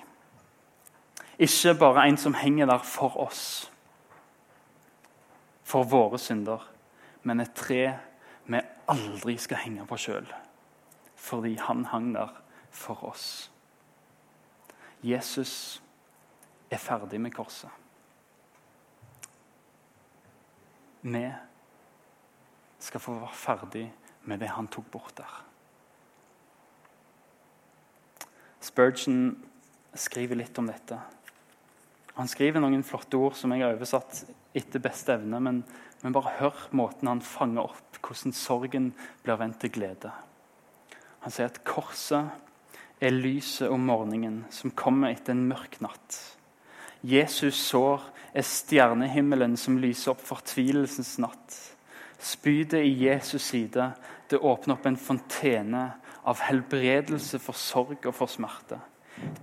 Ikke 1.39 1.75
bare 1.77 2.07
en 2.07 2.17
som 2.17 2.35
henger 2.37 2.67
der 2.69 2.83
for 2.83 3.15
oss, 3.21 3.69
for 5.63 5.87
våre 5.87 6.19
synder, 6.19 6.65
men 7.23 7.39
et 7.39 7.53
tre 7.55 7.93
aldri 8.91 9.37
skal 9.39 9.61
henge 9.63 9.85
på 9.87 9.97
sjøl, 9.99 10.27
fordi 11.15 11.55
han 11.61 11.85
hang 11.91 12.11
der 12.15 12.33
for 12.73 13.03
oss. 13.07 13.51
Jesus 15.03 15.81
er 16.71 16.81
ferdig 16.81 17.19
med 17.21 17.33
korset. 17.35 17.69
Vi 21.03 21.25
skal 22.79 23.03
få 23.03 23.17
være 23.19 23.35
ferdig 23.35 23.87
med 24.23 24.39
det 24.39 24.53
han 24.55 24.67
tok 24.71 24.87
bort 24.91 25.17
der. 25.17 25.41
Spurgeon 28.63 29.35
skriver 29.93 30.39
litt 30.39 30.57
om 30.59 30.69
dette. 30.71 30.97
Han 32.15 32.29
skriver 32.31 32.63
noen 32.63 32.85
flotte 32.87 33.19
ord 33.19 33.35
som 33.35 33.51
jeg 33.51 33.65
har 33.65 33.75
oversatt 33.75 34.23
etter 34.53 34.81
beste 34.83 35.15
evne. 35.17 35.39
Men, 35.43 35.63
men 36.03 36.15
bare 36.15 36.37
hør 36.39 36.67
måten 36.77 37.09
han 37.11 37.23
fanger 37.25 37.69
opp 37.69 37.99
hvordan 38.03 38.35
sorgen 38.35 38.91
blir 39.23 39.39
vendt 39.39 39.61
til 39.63 39.73
glede. 39.77 40.11
Han 41.23 41.31
sier 41.31 41.47
at 41.47 41.61
korset 41.67 42.33
er 43.03 43.15
lyset 43.15 43.71
om 43.71 43.85
morgenen 43.87 44.43
som 44.51 44.73
kommer 44.75 45.13
etter 45.13 45.35
en 45.35 45.45
mørk 45.47 45.79
natt. 45.83 46.19
Jesus 47.03 47.57
sår 47.59 48.03
er 48.33 48.45
stjernehimmelen 48.47 49.57
som 49.59 49.79
lyser 49.79 50.13
opp 50.13 50.23
fortvilelsens 50.23 51.17
natt. 51.23 51.57
Spydet 52.23 52.85
i 52.85 52.93
Jesus 53.03 53.43
side 53.51 53.89
det 54.31 54.39
åpner 54.39 54.77
opp 54.77 54.87
en 54.87 54.99
fontene 54.99 55.83
av 56.23 56.39
helbredelse 56.47 57.39
for 57.43 57.59
sorg 57.59 58.07
og 58.07 58.15
for 58.15 58.31
smerte. 58.31 58.79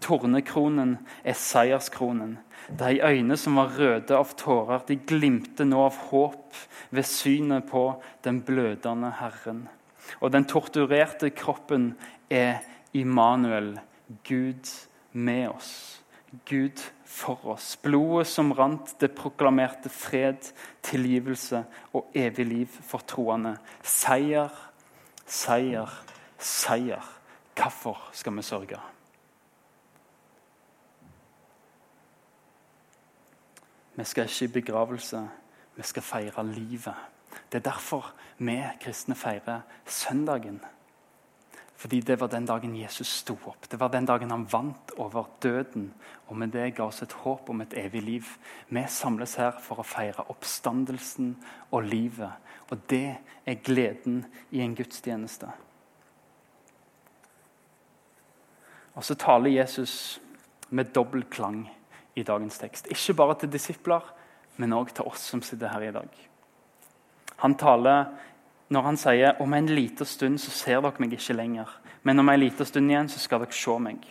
Tornekronen 0.01 0.97
er 1.25 1.37
seierskronen. 1.39 2.39
De 2.79 3.01
øyne 3.03 3.37
som 3.41 3.57
var 3.59 3.75
røde 3.79 4.17
av 4.17 4.35
tårer, 4.39 4.83
de 4.89 4.97
glimter 4.97 5.69
nå 5.69 5.85
av 5.87 5.99
håp 6.11 6.59
ved 6.91 7.07
synet 7.09 7.69
på 7.71 7.85
den 8.25 8.43
blødende 8.47 9.13
Herren. 9.21 9.69
Og 10.21 10.33
den 10.35 10.47
torturerte 10.51 11.31
kroppen 11.31 11.95
er 12.31 12.61
Immanuel, 12.93 13.79
Gud 14.27 14.67
med 15.13 15.49
oss. 15.49 16.03
Gud 16.47 16.83
for 17.05 17.47
oss. 17.55 17.77
Blodet 17.83 18.27
som 18.31 18.53
rant, 18.55 18.95
det 19.01 19.13
proklamerte 19.19 19.91
fred, 19.91 20.53
tilgivelse 20.87 21.65
og 21.95 22.11
evig 22.15 22.47
liv 22.47 22.79
for 22.87 23.03
troende. 23.07 23.57
Seier, 23.83 24.51
seier, 25.27 25.91
seier. 26.39 27.17
Hvorfor 27.59 27.99
skal 28.17 28.39
vi 28.39 28.47
sørge? 28.47 28.79
Vi 34.01 34.05
skal 34.05 34.25
ikke 34.25 34.45
i 34.45 34.49
begravelse, 34.49 35.19
vi 35.77 35.83
skal 35.83 36.03
feire 36.03 36.47
livet. 36.47 36.95
Det 37.53 37.59
er 37.59 37.71
derfor 37.71 38.15
vi 38.39 38.63
kristne 38.81 39.15
feirer 39.15 39.61
søndagen. 39.85 40.61
Fordi 41.77 42.01
det 42.01 42.21
var 42.21 42.27
den 42.27 42.47
dagen 42.47 42.77
Jesus 42.77 43.07
sto 43.07 43.37
opp. 43.47 43.71
Det 43.71 43.81
var 43.81 43.89
den 43.89 44.07
dagen 44.07 44.31
han 44.31 44.47
vant 44.53 44.93
over 44.97 45.29
døden. 45.43 45.93
Og 46.27 46.37
med 46.37 46.49
det 46.49 46.75
ga 46.75 46.87
oss 46.89 47.03
et 47.03 47.13
håp 47.13 47.51
om 47.51 47.61
et 47.61 47.77
evig 47.77 48.03
liv. 48.03 48.31
Vi 48.69 48.85
samles 48.89 49.35
her 49.35 49.59
for 49.61 49.81
å 49.81 49.85
feire 49.85 50.25
oppstandelsen 50.33 51.35
og 51.71 51.85
livet. 51.85 52.33
Og 52.71 52.81
det 52.89 53.19
er 53.45 53.61
gleden 53.65 54.25
i 54.51 54.63
en 54.65 54.77
gudstjeneste. 54.77 55.51
Og 58.95 59.05
så 59.05 59.15
taler 59.15 59.59
Jesus 59.61 60.21
med 60.71 60.95
dobbel 60.97 61.25
klang 61.29 61.67
i 62.15 62.25
dagens 62.27 62.59
tekst. 62.59 62.91
Ikke 62.91 63.15
bare 63.15 63.39
til 63.41 63.53
disipler, 63.53 64.03
men 64.57 64.75
òg 64.77 64.93
til 64.95 65.09
oss 65.09 65.31
som 65.33 65.43
sitter 65.43 65.73
her 65.73 65.89
i 65.89 65.95
dag. 65.95 66.09
Han 67.41 67.55
taler 67.57 68.11
når 68.71 68.87
han 68.87 68.99
sier 69.01 69.41
om 69.43 69.55
en 69.55 69.67
liten 69.67 70.07
stund 70.07 70.39
så 70.39 70.53
ser 70.55 70.83
dere 70.85 71.03
meg 71.03 71.17
ikke 71.17 71.35
lenger, 71.35 71.71
men 72.07 72.23
om 72.23 72.29
en 72.31 72.41
liten 72.41 72.67
stund 72.67 72.91
igjen 72.91 73.09
så 73.11 73.19
skal 73.19 73.43
dere 73.43 73.57
se 73.57 73.77
meg. 73.83 74.05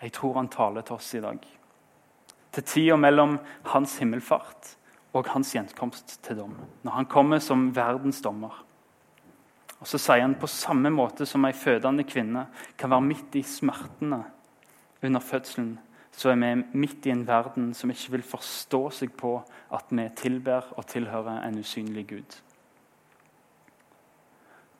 Jeg 0.00 0.14
tror 0.14 0.38
han 0.38 0.48
taler 0.48 0.86
til 0.86 0.96
oss 0.96 1.10
i 1.18 1.20
dag. 1.20 1.42
Til 2.54 2.64
tida 2.64 2.96
mellom 2.96 3.36
hans 3.74 3.98
himmelfart 4.00 4.70
og 5.12 5.28
hans 5.34 5.52
gjenkomst 5.52 6.16
til 6.24 6.38
dom. 6.40 6.54
Når 6.86 6.96
han 6.96 7.10
kommer 7.10 7.42
som 7.44 7.68
verdens 7.76 8.22
dommer. 8.24 8.54
Og 9.80 9.86
Så 9.86 9.98
sier 10.00 10.24
han 10.24 10.38
på 10.38 10.48
samme 10.50 10.90
måte 10.90 11.26
som 11.26 11.44
ei 11.44 11.52
fødende 11.52 12.06
kvinne 12.08 12.46
kan 12.78 12.90
være 12.90 13.04
midt 13.04 13.36
i 13.38 13.42
smertene 13.42 14.24
under 15.02 15.20
fødselen, 15.20 15.78
så 16.18 16.32
er 16.32 16.38
vi 16.42 16.78
midt 16.78 17.06
i 17.06 17.12
en 17.14 17.26
verden 17.28 17.70
som 17.78 17.90
ikke 17.94 18.16
vil 18.16 18.24
forstå 18.26 18.80
seg 18.90 19.12
på 19.14 19.36
at 19.70 19.92
vi 19.94 20.08
tilber 20.18 20.66
og 20.74 20.86
tilhører 20.90 21.44
en 21.46 21.60
usynlig 21.60 22.08
Gud. 22.10 22.38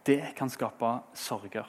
Det 0.07 0.33
kan 0.35 0.51
skape 0.51 0.97
sorger. 1.15 1.69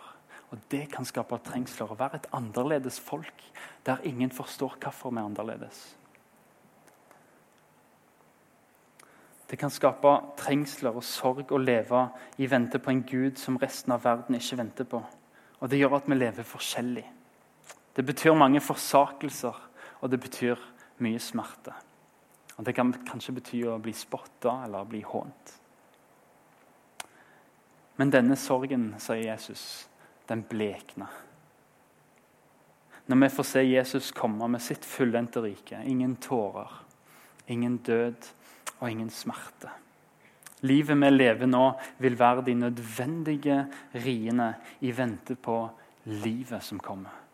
Og 0.50 0.58
det 0.72 0.88
kan 0.90 1.06
skape 1.06 1.38
trengsler. 1.46 1.92
Å 1.92 2.00
være 2.00 2.18
et 2.18 2.30
annerledes 2.34 2.98
folk 3.04 3.44
der 3.86 4.02
ingen 4.10 4.32
forstår 4.34 4.80
hvorfor 4.82 5.14
vi 5.14 5.22
er 5.22 5.30
annerledes. 5.30 5.84
Det 9.50 9.58
kan 9.58 9.70
skape 9.74 10.16
trengsler 10.38 10.98
og 10.98 11.06
sorg 11.06 11.54
å 11.54 11.62
leve 11.62 12.08
i 12.42 12.50
vente 12.50 12.82
på 12.82 12.90
en 12.90 13.06
Gud 13.06 13.38
som 13.42 13.62
resten 13.62 13.94
av 13.94 14.02
verden 14.06 14.38
ikke 14.38 14.58
venter 14.58 14.90
på. 14.90 15.04
Og 15.60 15.70
Det 15.70 15.78
gjør 15.78 16.00
at 16.00 16.10
vi 16.10 16.18
lever 16.18 16.44
forskjellig. 16.44 17.06
Det 17.96 18.06
betyr 18.06 18.38
mange 18.38 18.62
forsakelser, 18.62 19.56
og 20.00 20.12
det 20.12 20.20
betyr 20.20 20.60
mye 21.04 21.20
smerte. 21.20 21.74
Og 22.58 22.66
Det 22.66 22.76
kan 22.76 22.92
kanskje 23.08 23.34
bety 23.38 23.64
å 23.68 23.80
bli 23.80 23.94
spotta 23.96 24.66
eller 24.66 24.88
bli 24.88 25.02
hånt. 25.02 25.54
Men 28.00 28.12
denne 28.12 28.36
sorgen, 28.36 28.94
sier 29.00 29.24
Jesus, 29.24 29.88
den 30.28 30.44
blekner. 30.44 31.12
Når 33.10 33.22
vi 33.24 33.30
får 33.36 33.48
se 33.48 33.64
Jesus 33.64 34.12
komme 34.12 34.48
med 34.48 34.62
sitt 34.62 34.86
fullendte 34.86 35.42
rike, 35.42 35.80
ingen 35.84 36.16
tårer, 36.22 36.72
ingen 37.48 37.78
død 37.78 38.28
og 38.80 38.92
ingen 38.92 39.10
smerte. 39.10 39.72
Livet 40.62 41.00
vi 41.00 41.10
lever 41.10 41.48
nå, 41.48 41.64
vil 41.98 42.20
være 42.20 42.44
de 42.46 42.54
nødvendige 42.60 43.64
riene 44.04 44.52
i 44.84 44.92
vente 44.92 45.36
på 45.36 45.58
livet 46.06 46.64
som 46.64 46.80
kommer. 46.84 47.29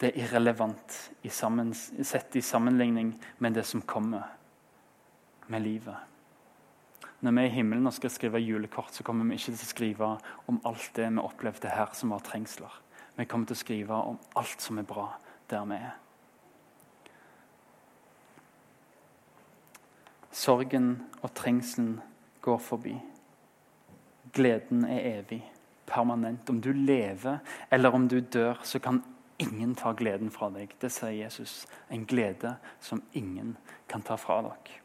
Det 0.00 0.08
er 0.08 0.22
irrelevant 0.22 0.94
i 1.22 1.28
sammen, 1.28 1.74
sett 1.74 2.36
i 2.36 2.40
sammenligning 2.40 3.12
med 3.38 3.58
det 3.58 3.66
som 3.68 3.82
kommer 3.84 4.30
med 5.52 5.62
livet. 5.62 5.96
Når 7.20 7.34
vi 7.36 7.42
er 7.42 7.50
i 7.50 7.52
himmelen 7.52 7.86
og 7.90 7.92
skal 7.92 8.12
skrive 8.12 8.40
julekort, 8.40 8.94
så 8.96 9.04
kommer 9.04 9.28
vi 9.28 9.36
ikke 9.36 9.52
til 9.52 9.66
å 9.66 9.72
skrive 9.74 10.08
om 10.48 10.60
alt 10.64 10.88
det 10.96 11.10
vi 11.10 11.20
opplevde 11.20 11.72
her 11.74 11.92
som 11.92 12.14
var 12.14 12.24
trengsler. 12.24 12.72
Vi 13.18 13.26
kommer 13.28 13.50
til 13.50 13.58
å 13.58 13.60
skrive 13.60 13.98
om 14.14 14.16
alt 14.40 14.64
som 14.64 14.80
er 14.80 14.88
bra 14.88 15.10
der 15.52 15.68
vi 15.68 15.76
er. 15.76 15.98
Sorgen 20.32 20.94
og 21.20 21.34
trengselen 21.36 21.98
går 22.40 22.60
forbi. 22.64 22.96
Gleden 24.32 24.86
er 24.88 25.18
evig, 25.18 25.42
permanent. 25.84 26.48
Om 26.48 26.62
du 26.64 26.72
lever 26.72 27.42
eller 27.68 27.94
om 27.94 28.08
du 28.08 28.20
dør, 28.20 28.62
så 28.64 28.80
kan 28.80 29.02
ingen 29.40 29.74
ta 29.74 29.92
gleden 29.96 30.30
fra 30.30 30.50
deg. 30.52 30.74
Det 30.80 30.90
sier 30.92 31.16
Jesus. 31.16 31.64
En 31.88 32.04
glede 32.06 32.54
som 32.80 33.02
ingen 33.16 33.56
kan 33.88 34.04
ta 34.04 34.18
fra 34.20 34.40
dere. 34.44 34.80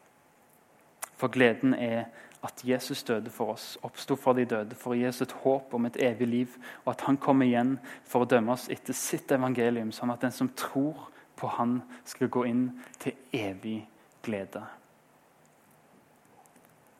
For 1.16 1.32
gleden 1.32 1.74
er 1.74 2.08
at 2.46 2.62
Jesus 2.68 3.04
døde 3.04 3.32
for 3.34 3.56
oss, 3.56 3.78
oppsto 3.84 4.18
fra 4.20 4.36
de 4.38 4.46
døde, 4.46 4.76
for 4.78 4.94
å 4.94 4.98
gi 5.00 5.08
oss 5.08 5.24
et 5.24 5.34
håp 5.42 5.74
om 5.74 5.88
et 5.88 5.98
evig 6.04 6.28
liv, 6.28 6.58
og 6.84 6.92
at 6.94 7.06
han 7.08 7.18
kommer 7.18 7.48
igjen 7.48 7.78
for 8.06 8.24
å 8.24 8.30
dømme 8.30 8.54
oss 8.54 8.68
etter 8.74 8.94
sitt 8.94 9.32
evangelium, 9.34 9.94
sånn 9.96 10.14
at 10.14 10.22
den 10.22 10.36
som 10.36 10.52
tror 10.54 11.08
på 11.40 11.50
han, 11.58 11.80
skal 12.06 12.30
gå 12.32 12.46
inn 12.48 12.68
til 13.02 13.16
evig 13.34 13.80
glede. 14.24 14.62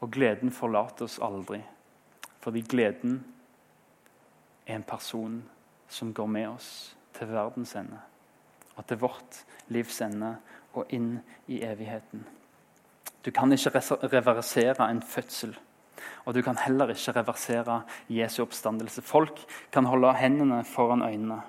Og 0.02 0.12
gleden 0.16 0.52
forlater 0.52 1.06
oss 1.06 1.20
aldri, 1.24 1.62
fordi 2.42 2.66
gleden 2.66 3.20
er 4.66 4.80
en 4.80 4.88
person 4.88 5.44
som 5.92 6.14
går 6.16 6.32
med 6.32 6.50
oss 6.56 6.70
til 7.16 7.32
verdens 7.32 7.76
ende, 7.80 8.00
og 8.76 8.86
til 8.88 9.00
vårt 9.02 9.44
livs 9.74 10.02
ende 10.04 10.36
og 10.76 10.92
inn 10.94 11.18
i 11.48 11.62
evigheten. 11.64 12.26
Du 13.26 13.32
kan 13.34 13.52
ikke 13.54 13.72
reversere 14.12 14.90
en 14.90 15.02
fødsel. 15.02 15.56
Og 16.26 16.34
du 16.36 16.42
kan 16.42 16.58
heller 16.58 16.92
ikke 16.94 17.16
reversere 17.16 17.82
Jesu 18.10 18.42
oppstandelse. 18.44 19.02
Folk 19.02 19.40
kan 19.72 19.86
holde 19.86 20.14
hendene 20.14 20.64
foran 20.66 21.02
øynene, 21.02 21.42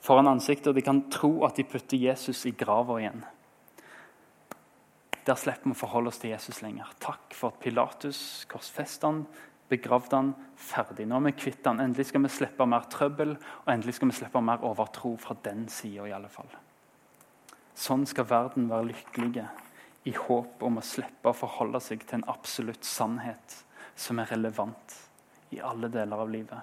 foran 0.00 0.28
ansiktet, 0.28 0.66
og 0.66 0.74
de 0.74 0.82
kan 0.82 1.04
tro 1.10 1.44
at 1.46 1.56
de 1.56 1.64
putter 1.64 1.96
Jesus 1.96 2.44
i 2.44 2.50
grava 2.50 2.98
igjen. 2.98 3.24
Der 5.22 5.38
slipper 5.38 5.70
vi 5.70 5.76
å 5.76 5.78
forholde 5.78 6.10
oss 6.10 6.18
til 6.18 6.32
Jesus 6.32 6.62
lenger. 6.64 6.90
Takk 7.00 7.34
for 7.38 7.52
at 7.52 7.60
Pilatus 7.62 8.44
korsfestet 8.50 9.06
han, 9.06 9.24
begravde 9.72 10.18
han, 10.18 10.32
ferdig. 10.56 11.06
Nå 11.08 11.18
er 11.18 11.26
vi 11.30 11.34
kvitt 11.44 11.66
han. 11.68 11.80
Endelig 11.82 12.10
skal 12.10 12.24
vi 12.24 12.30
slippe 12.32 12.66
mer 12.68 12.86
trøbbel, 12.92 13.34
og 13.64 13.72
endelig 13.72 13.96
skal 13.96 14.12
vi 14.12 14.18
slippe 14.20 14.42
mer 14.44 14.64
overtro 14.68 15.14
fra 15.20 15.36
den 15.44 15.66
sida. 15.72 16.20
Sånn 17.72 18.04
skal 18.08 18.28
verden 18.28 18.68
være 18.70 18.90
lykkelig 18.92 19.46
i 20.08 20.12
håp 20.16 20.62
om 20.66 20.78
å 20.80 20.84
slippe 20.84 21.30
å 21.30 21.36
forholde 21.36 21.80
seg 21.82 22.04
til 22.04 22.20
en 22.20 22.28
absolutt 22.30 22.84
sannhet 22.86 23.62
som 23.98 24.20
er 24.20 24.30
relevant 24.32 24.96
i 25.52 25.60
alle 25.60 25.90
deler 25.92 26.24
av 26.24 26.30
livet. 26.32 26.60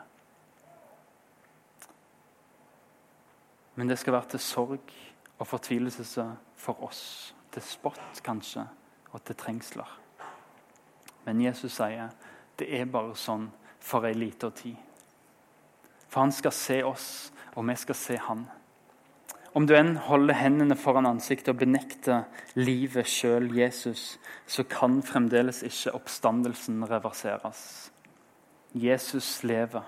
Men 3.80 3.88
det 3.88 4.00
skal 4.02 4.18
være 4.18 4.34
til 4.34 4.44
sorg 4.44 4.94
og 5.40 5.48
fortvilelse 5.48 6.26
for 6.60 6.84
oss. 6.84 7.34
Til 7.50 7.64
spott, 7.66 8.20
kanskje, 8.22 8.66
og 9.14 9.24
til 9.26 9.38
trengsler. 9.40 9.94
Men 11.26 11.40
Jesus 11.42 11.78
sier 11.78 12.12
det 12.60 12.70
er 12.76 12.90
bare 12.92 13.16
sånn 13.18 13.48
for 13.80 14.06
ei 14.08 14.16
lita 14.18 14.52
tid. 14.52 14.78
For 16.10 16.26
han 16.26 16.34
skal 16.34 16.56
se 16.56 16.82
oss, 16.84 17.10
og 17.56 17.68
vi 17.70 17.76
skal 17.80 17.98
se 17.98 18.18
han. 18.28 18.48
Om 19.58 19.66
du 19.66 19.74
enn 19.74 19.96
holder 20.06 20.38
hendene 20.38 20.78
foran 20.78 21.10
ansiktet 21.10 21.54
og 21.54 21.62
benekter 21.62 22.28
livet 22.60 23.10
sjøl, 23.10 23.50
Jesus, 23.58 24.20
så 24.46 24.66
kan 24.70 25.00
fremdeles 25.06 25.64
ikke 25.66 25.96
oppstandelsen 25.98 26.84
reverseres. 26.90 27.62
Jesus 28.78 29.40
lever. 29.44 29.88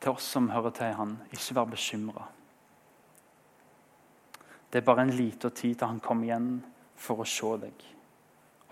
Til 0.00 0.16
oss 0.16 0.30
som 0.34 0.48
hører 0.50 0.72
til 0.74 0.96
han, 0.96 1.18
ikke 1.30 1.58
vær 1.58 1.68
bekymra. 1.74 2.24
Det 4.72 4.80
er 4.80 4.88
bare 4.88 5.04
en 5.04 5.12
liten 5.12 5.52
tid 5.52 5.76
til 5.76 5.86
han 5.86 6.00
kommer 6.00 6.30
igjen 6.30 6.52
for 6.96 7.20
å 7.20 7.28
se 7.28 7.52
deg. 7.66 7.91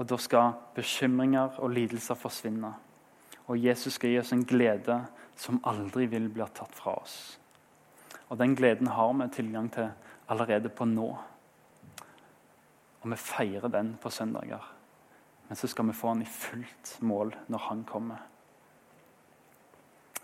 Og 0.00 0.06
Da 0.08 0.16
skal 0.16 0.54
bekymringer 0.74 1.58
og 1.60 1.74
lidelser 1.76 2.16
forsvinne. 2.16 2.72
Og 3.46 3.58
Jesus 3.60 3.98
skal 3.98 4.10
gi 4.10 4.18
oss 4.20 4.32
en 4.32 4.46
glede 4.48 4.96
som 5.36 5.60
aldri 5.68 6.06
vil 6.08 6.30
bli 6.32 6.46
tatt 6.56 6.72
fra 6.72 6.94
oss. 7.02 7.36
Og 8.30 8.38
den 8.38 8.54
gleden 8.56 8.86
har 8.86 9.12
vi 9.12 9.28
tilgang 9.28 9.68
til 9.74 9.90
allerede 10.28 10.68
på 10.68 10.86
nå. 10.88 11.08
Og 13.02 13.10
vi 13.10 13.16
feirer 13.16 13.68
den 13.68 13.98
på 14.00 14.10
søndager. 14.10 14.64
Men 15.48 15.56
så 15.56 15.66
skal 15.66 15.86
vi 15.86 15.92
få 15.92 16.14
den 16.14 16.22
i 16.22 16.30
fullt 16.30 16.96
mål 17.00 17.34
når 17.48 17.58
han 17.68 17.84
kommer. 17.84 18.22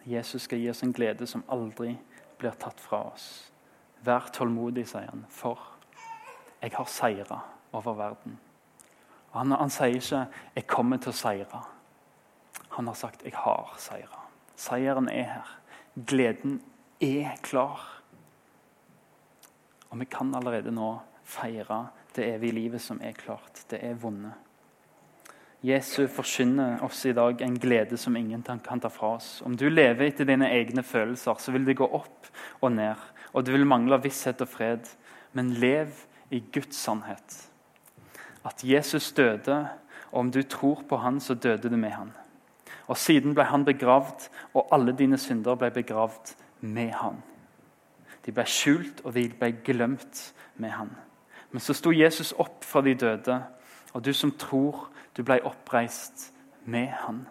Jesus 0.06 0.42
skal 0.42 0.58
gi 0.58 0.70
oss 0.70 0.82
en 0.86 0.94
glede 0.94 1.26
som 1.26 1.44
aldri 1.50 1.98
blir 2.38 2.56
tatt 2.56 2.80
fra 2.80 3.02
oss. 3.10 3.50
Vær 4.06 4.30
tålmodig, 4.32 4.86
sier 4.86 5.10
han, 5.10 5.26
for 5.28 5.58
jeg 6.62 6.72
har 6.76 6.86
seira 6.88 7.40
over 7.74 7.98
verden. 7.98 8.38
Han, 9.36 9.52
han 9.52 9.70
sier 9.70 9.96
ikke 9.96 10.26
'jeg 10.54 10.66
kommer 10.66 10.96
til 10.96 11.12
å 11.12 11.16
seire'. 11.16 11.64
Han 12.76 12.86
har 12.86 12.94
sagt 12.94 13.22
'jeg 13.22 13.34
har 13.34 13.74
seira'. 13.78 14.26
Seieren 14.56 15.08
er 15.08 15.22
her. 15.22 15.58
Gleden 16.06 16.60
er 17.00 17.36
klar. 17.42 18.02
Og 19.90 20.00
vi 20.00 20.04
kan 20.04 20.34
allerede 20.34 20.70
nå 20.70 21.00
feire 21.24 21.88
det 22.16 22.34
evige 22.34 22.52
livet 22.52 22.80
som 22.80 23.00
er 23.02 23.12
klart. 23.12 23.64
Det 23.70 23.84
er 23.84 23.94
vunnet. 23.94 24.32
Jesus 25.62 26.10
forkynner 26.12 26.82
oss 26.84 27.04
i 27.08 27.12
dag 27.12 27.40
en 27.42 27.56
glede 27.58 27.96
som 27.96 28.16
ingen 28.16 28.42
kan 28.42 28.80
ta 28.80 28.88
fra 28.88 29.16
oss. 29.16 29.42
Om 29.42 29.56
du 29.56 29.68
lever 29.68 30.06
etter 30.06 30.24
dine 30.28 30.50
egne 30.52 30.82
følelser, 30.82 31.34
så 31.40 31.52
vil 31.52 31.64
det 31.64 31.78
gå 31.80 31.88
opp 31.88 32.28
og 32.60 32.72
ned. 32.72 32.96
Og 33.32 33.44
du 33.44 33.52
vil 33.52 33.66
mangle 33.66 33.98
visshet 34.02 34.40
og 34.40 34.48
fred. 34.48 34.86
Men 35.32 35.54
lev 35.60 35.92
i 36.30 36.42
Guds 36.52 36.76
sannhet. 36.76 37.48
At 38.46 38.62
Jesus 38.64 39.12
døde, 39.12 39.68
og 40.12 40.20
om 40.20 40.30
du 40.32 40.42
tror 40.42 40.84
på 40.88 40.96
han, 41.02 41.20
så 41.20 41.34
døde 41.34 41.70
du 41.70 41.76
med 41.76 41.90
han. 41.90 42.12
Og 42.86 42.96
Siden 42.96 43.34
ble 43.34 43.44
han 43.44 43.64
begravd, 43.66 44.28
og 44.54 44.68
alle 44.72 44.94
dine 44.94 45.18
synder 45.18 45.58
ble 45.58 45.72
begravd 45.74 46.36
med 46.60 46.92
han. 47.00 47.18
De 48.26 48.32
ble 48.34 48.46
skjult, 48.46 49.02
og 49.04 49.14
de 49.14 49.26
ble 49.28 49.52
glemt 49.66 50.22
med 50.56 50.70
han. 50.70 50.90
Men 51.50 51.62
så 51.62 51.74
sto 51.74 51.90
Jesus 51.94 52.34
opp 52.38 52.64
fra 52.66 52.82
de 52.82 52.94
døde, 52.94 53.40
og 53.92 54.04
du 54.04 54.12
som 54.14 54.32
tror, 54.38 54.88
du 55.16 55.22
ble 55.24 55.40
oppreist 55.46 56.30
med 56.64 56.90
han. 57.02 57.24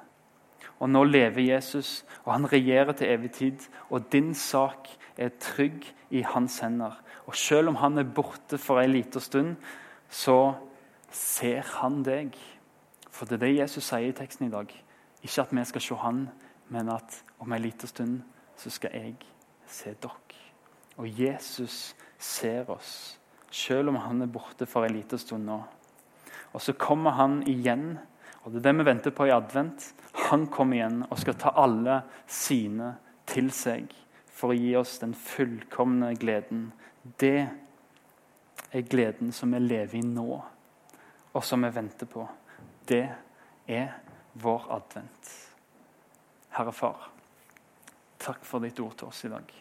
Og 0.80 0.89
nå 0.89 1.04
lever 1.08 1.45
Jesus, 1.45 2.04
og 2.25 2.34
han 2.34 2.47
regjerer 2.51 2.95
til 2.97 3.12
evig 3.12 3.32
tid, 3.32 3.67
og 3.89 4.08
din 4.12 4.34
sak 4.36 4.89
er 5.17 5.36
trygg 5.39 5.86
i 6.12 6.23
hans 6.28 6.60
hender. 6.60 6.97
Og 7.25 7.36
selv 7.36 7.71
om 7.71 7.80
han 7.80 7.97
er 7.97 8.08
borte 8.15 8.58
for 8.58 8.82
en 8.82 8.91
lita 8.91 9.19
stund, 9.19 9.56
så 10.10 10.56
ser 11.15 11.63
han 11.80 12.01
deg. 12.06 12.36
For 13.10 13.28
det 13.28 13.39
er 13.39 13.45
det 13.45 13.56
Jesus 13.56 13.88
sier 13.88 14.12
i 14.12 14.15
teksten 14.15 14.49
i 14.49 14.54
dag. 14.54 14.71
Ikke 15.23 15.45
at 15.45 15.54
vi 15.56 15.63
skal 15.65 15.82
se 15.82 15.99
han, 16.01 16.25
men 16.69 16.89
at 16.91 17.23
om 17.39 17.54
en 17.54 17.62
liten 17.62 17.88
stund 17.88 18.19
så 18.60 18.69
skal 18.69 18.93
jeg 18.93 19.15
se 19.67 19.95
dere. 20.01 20.41
Og 20.97 21.08
Jesus 21.10 21.95
ser 22.19 22.69
oss, 22.71 23.19
selv 23.51 23.91
om 23.91 23.99
han 23.99 24.21
er 24.21 24.32
borte 24.32 24.67
for 24.67 24.86
en 24.86 24.95
liten 24.95 25.19
stund 25.19 25.47
nå. 25.47 25.60
Og 26.54 26.62
så 26.62 26.75
kommer 26.80 27.17
han 27.17 27.41
igjen, 27.47 27.97
og 28.43 28.54
det 28.54 28.62
er 28.62 28.69
det 28.69 28.78
vi 28.78 28.88
venter 28.88 29.12
på 29.15 29.28
i 29.28 29.34
advent. 29.36 29.89
Han 30.30 30.47
kommer 30.47 30.78
igjen 30.78 31.04
og 31.10 31.19
skal 31.19 31.36
ta 31.39 31.51
alle 31.60 31.99
sine 32.32 32.93
til 33.28 33.51
seg 33.51 33.91
for 34.36 34.51
å 34.51 34.58
gi 34.58 34.71
oss 34.80 34.97
den 35.01 35.15
fullkomne 35.17 36.13
gleden. 36.19 36.69
Det 37.19 37.47
er 38.71 38.89
gleden 38.89 39.32
som 39.36 39.51
vi 39.56 39.60
lever 39.63 39.99
i 39.99 40.06
nå, 40.06 40.39
og 41.36 41.43
som 41.43 41.65
vi 41.65 41.71
venter 41.76 42.08
på. 42.08 42.24
Det 42.88 43.04
er 43.67 43.91
vår 44.39 44.69
advent. 44.78 45.32
Herre 46.56 46.71
Far, 46.71 47.10
takk 48.21 48.45
for 48.48 48.63
ditt 48.63 48.80
ord 48.80 48.95
til 48.95 49.10
oss 49.12 49.24
i 49.28 49.32
dag. 49.34 49.54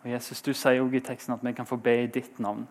Og 0.00 0.10
Jesus, 0.10 0.42
Du 0.42 0.52
sier 0.54 0.80
også 0.82 0.96
i 0.96 1.04
teksten 1.04 1.34
at 1.34 1.44
vi 1.44 1.52
kan 1.52 1.68
få 1.68 1.76
be 1.76 2.02
i 2.02 2.10
ditt 2.10 2.38
navn. 2.40 2.66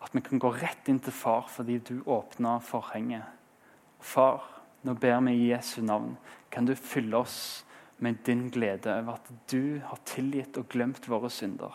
At 0.00 0.14
vi 0.14 0.22
kan 0.22 0.38
gå 0.38 0.52
rett 0.54 0.88
inn 0.88 1.00
til 1.02 1.12
Far 1.12 1.50
fordi 1.50 1.78
du 1.78 2.00
åpna 2.06 2.58
forhenget. 2.62 3.24
Far, 4.00 4.44
nå 4.82 4.94
ber 4.94 5.20
vi 5.26 5.34
i 5.34 5.50
Jesu 5.50 5.82
navn. 5.82 6.16
Kan 6.50 6.64
du 6.64 6.74
fylle 6.74 7.16
oss 7.18 7.64
med 7.98 8.22
din 8.24 8.48
glede 8.50 8.92
over 8.92 9.16
at 9.16 9.30
du 9.50 9.80
har 9.84 9.98
tilgitt 10.04 10.56
og 10.56 10.68
glemt 10.68 11.08
våre 11.08 11.30
synder. 11.30 11.74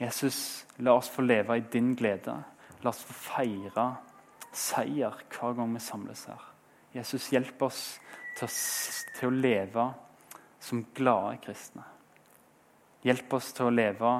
Jesus, 0.00 0.64
la 0.78 0.94
oss 0.94 1.10
få 1.10 1.22
leve 1.22 1.58
i 1.58 1.64
din 1.72 1.94
glede. 1.94 2.36
La 2.84 2.92
oss 2.92 3.04
få 3.04 3.16
feire 3.16 3.88
seier 4.54 5.16
hver 5.32 5.56
gang 5.56 5.72
vi 5.74 5.82
samles 5.82 6.26
her. 6.30 6.42
Jesus, 6.94 7.32
hjelp 7.32 7.62
oss 7.66 7.82
til 8.38 8.50
til 9.14 9.30
å 9.30 9.34
leve 9.34 9.88
som 10.62 10.84
glade 10.96 11.38
kristne. 11.44 11.84
Hjelp 13.04 13.36
oss 13.36 13.52
til 13.54 13.68
å 13.68 13.74
leve 13.74 14.10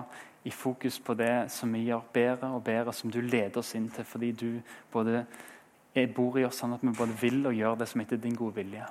i 0.45 0.53
fokus 0.53 0.99
på 1.01 1.17
det 1.17 1.49
som 1.53 1.73
vi 1.73 1.87
gjør 1.87 2.05
bedre 2.13 2.51
og 2.53 2.65
bedre, 2.67 2.93
som 2.93 3.11
du 3.11 3.21
leder 3.23 3.63
oss 3.63 3.75
inn 3.79 3.89
til, 3.93 4.05
fordi 4.05 4.33
du 4.33 4.49
både 4.93 5.25
bor 6.15 6.37
i 6.39 6.45
oss 6.45 6.61
sånn 6.61 6.77
at 6.77 6.85
vi 6.85 6.93
både 6.93 7.17
vil 7.23 7.41
og 7.49 7.57
gjør 7.57 7.81
det 7.81 7.89
som 7.89 8.03
heter 8.03 8.21
din 8.21 8.37
gode 8.37 8.59
vilje. 8.59 8.87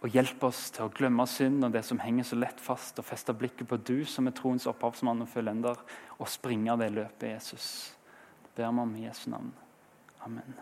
Og 0.00 0.08
hjelp 0.08 0.44
oss 0.48 0.70
til 0.72 0.86
å 0.86 0.92
glemme 0.96 1.26
synd 1.28 1.66
og 1.66 1.74
det 1.74 1.82
som 1.84 2.00
henger 2.00 2.24
så 2.24 2.38
lett 2.40 2.60
fast, 2.64 2.98
og 2.98 3.04
feste 3.04 3.34
blikket 3.36 3.68
på 3.68 3.76
du 3.76 3.98
som 4.08 4.30
er 4.30 4.36
troens 4.36 4.64
opphavsmann 4.70 5.20
og 5.26 5.28
fullender, 5.28 5.76
og 6.16 6.30
springe 6.30 6.78
det 6.80 6.88
løpet, 6.96 7.34
Jesus. 7.34 7.66
Ber 8.54 8.72
vi 8.72 8.80
om 8.80 8.96
Jesu 8.96 9.30
navn. 9.30 9.52
Amen. 10.18 10.54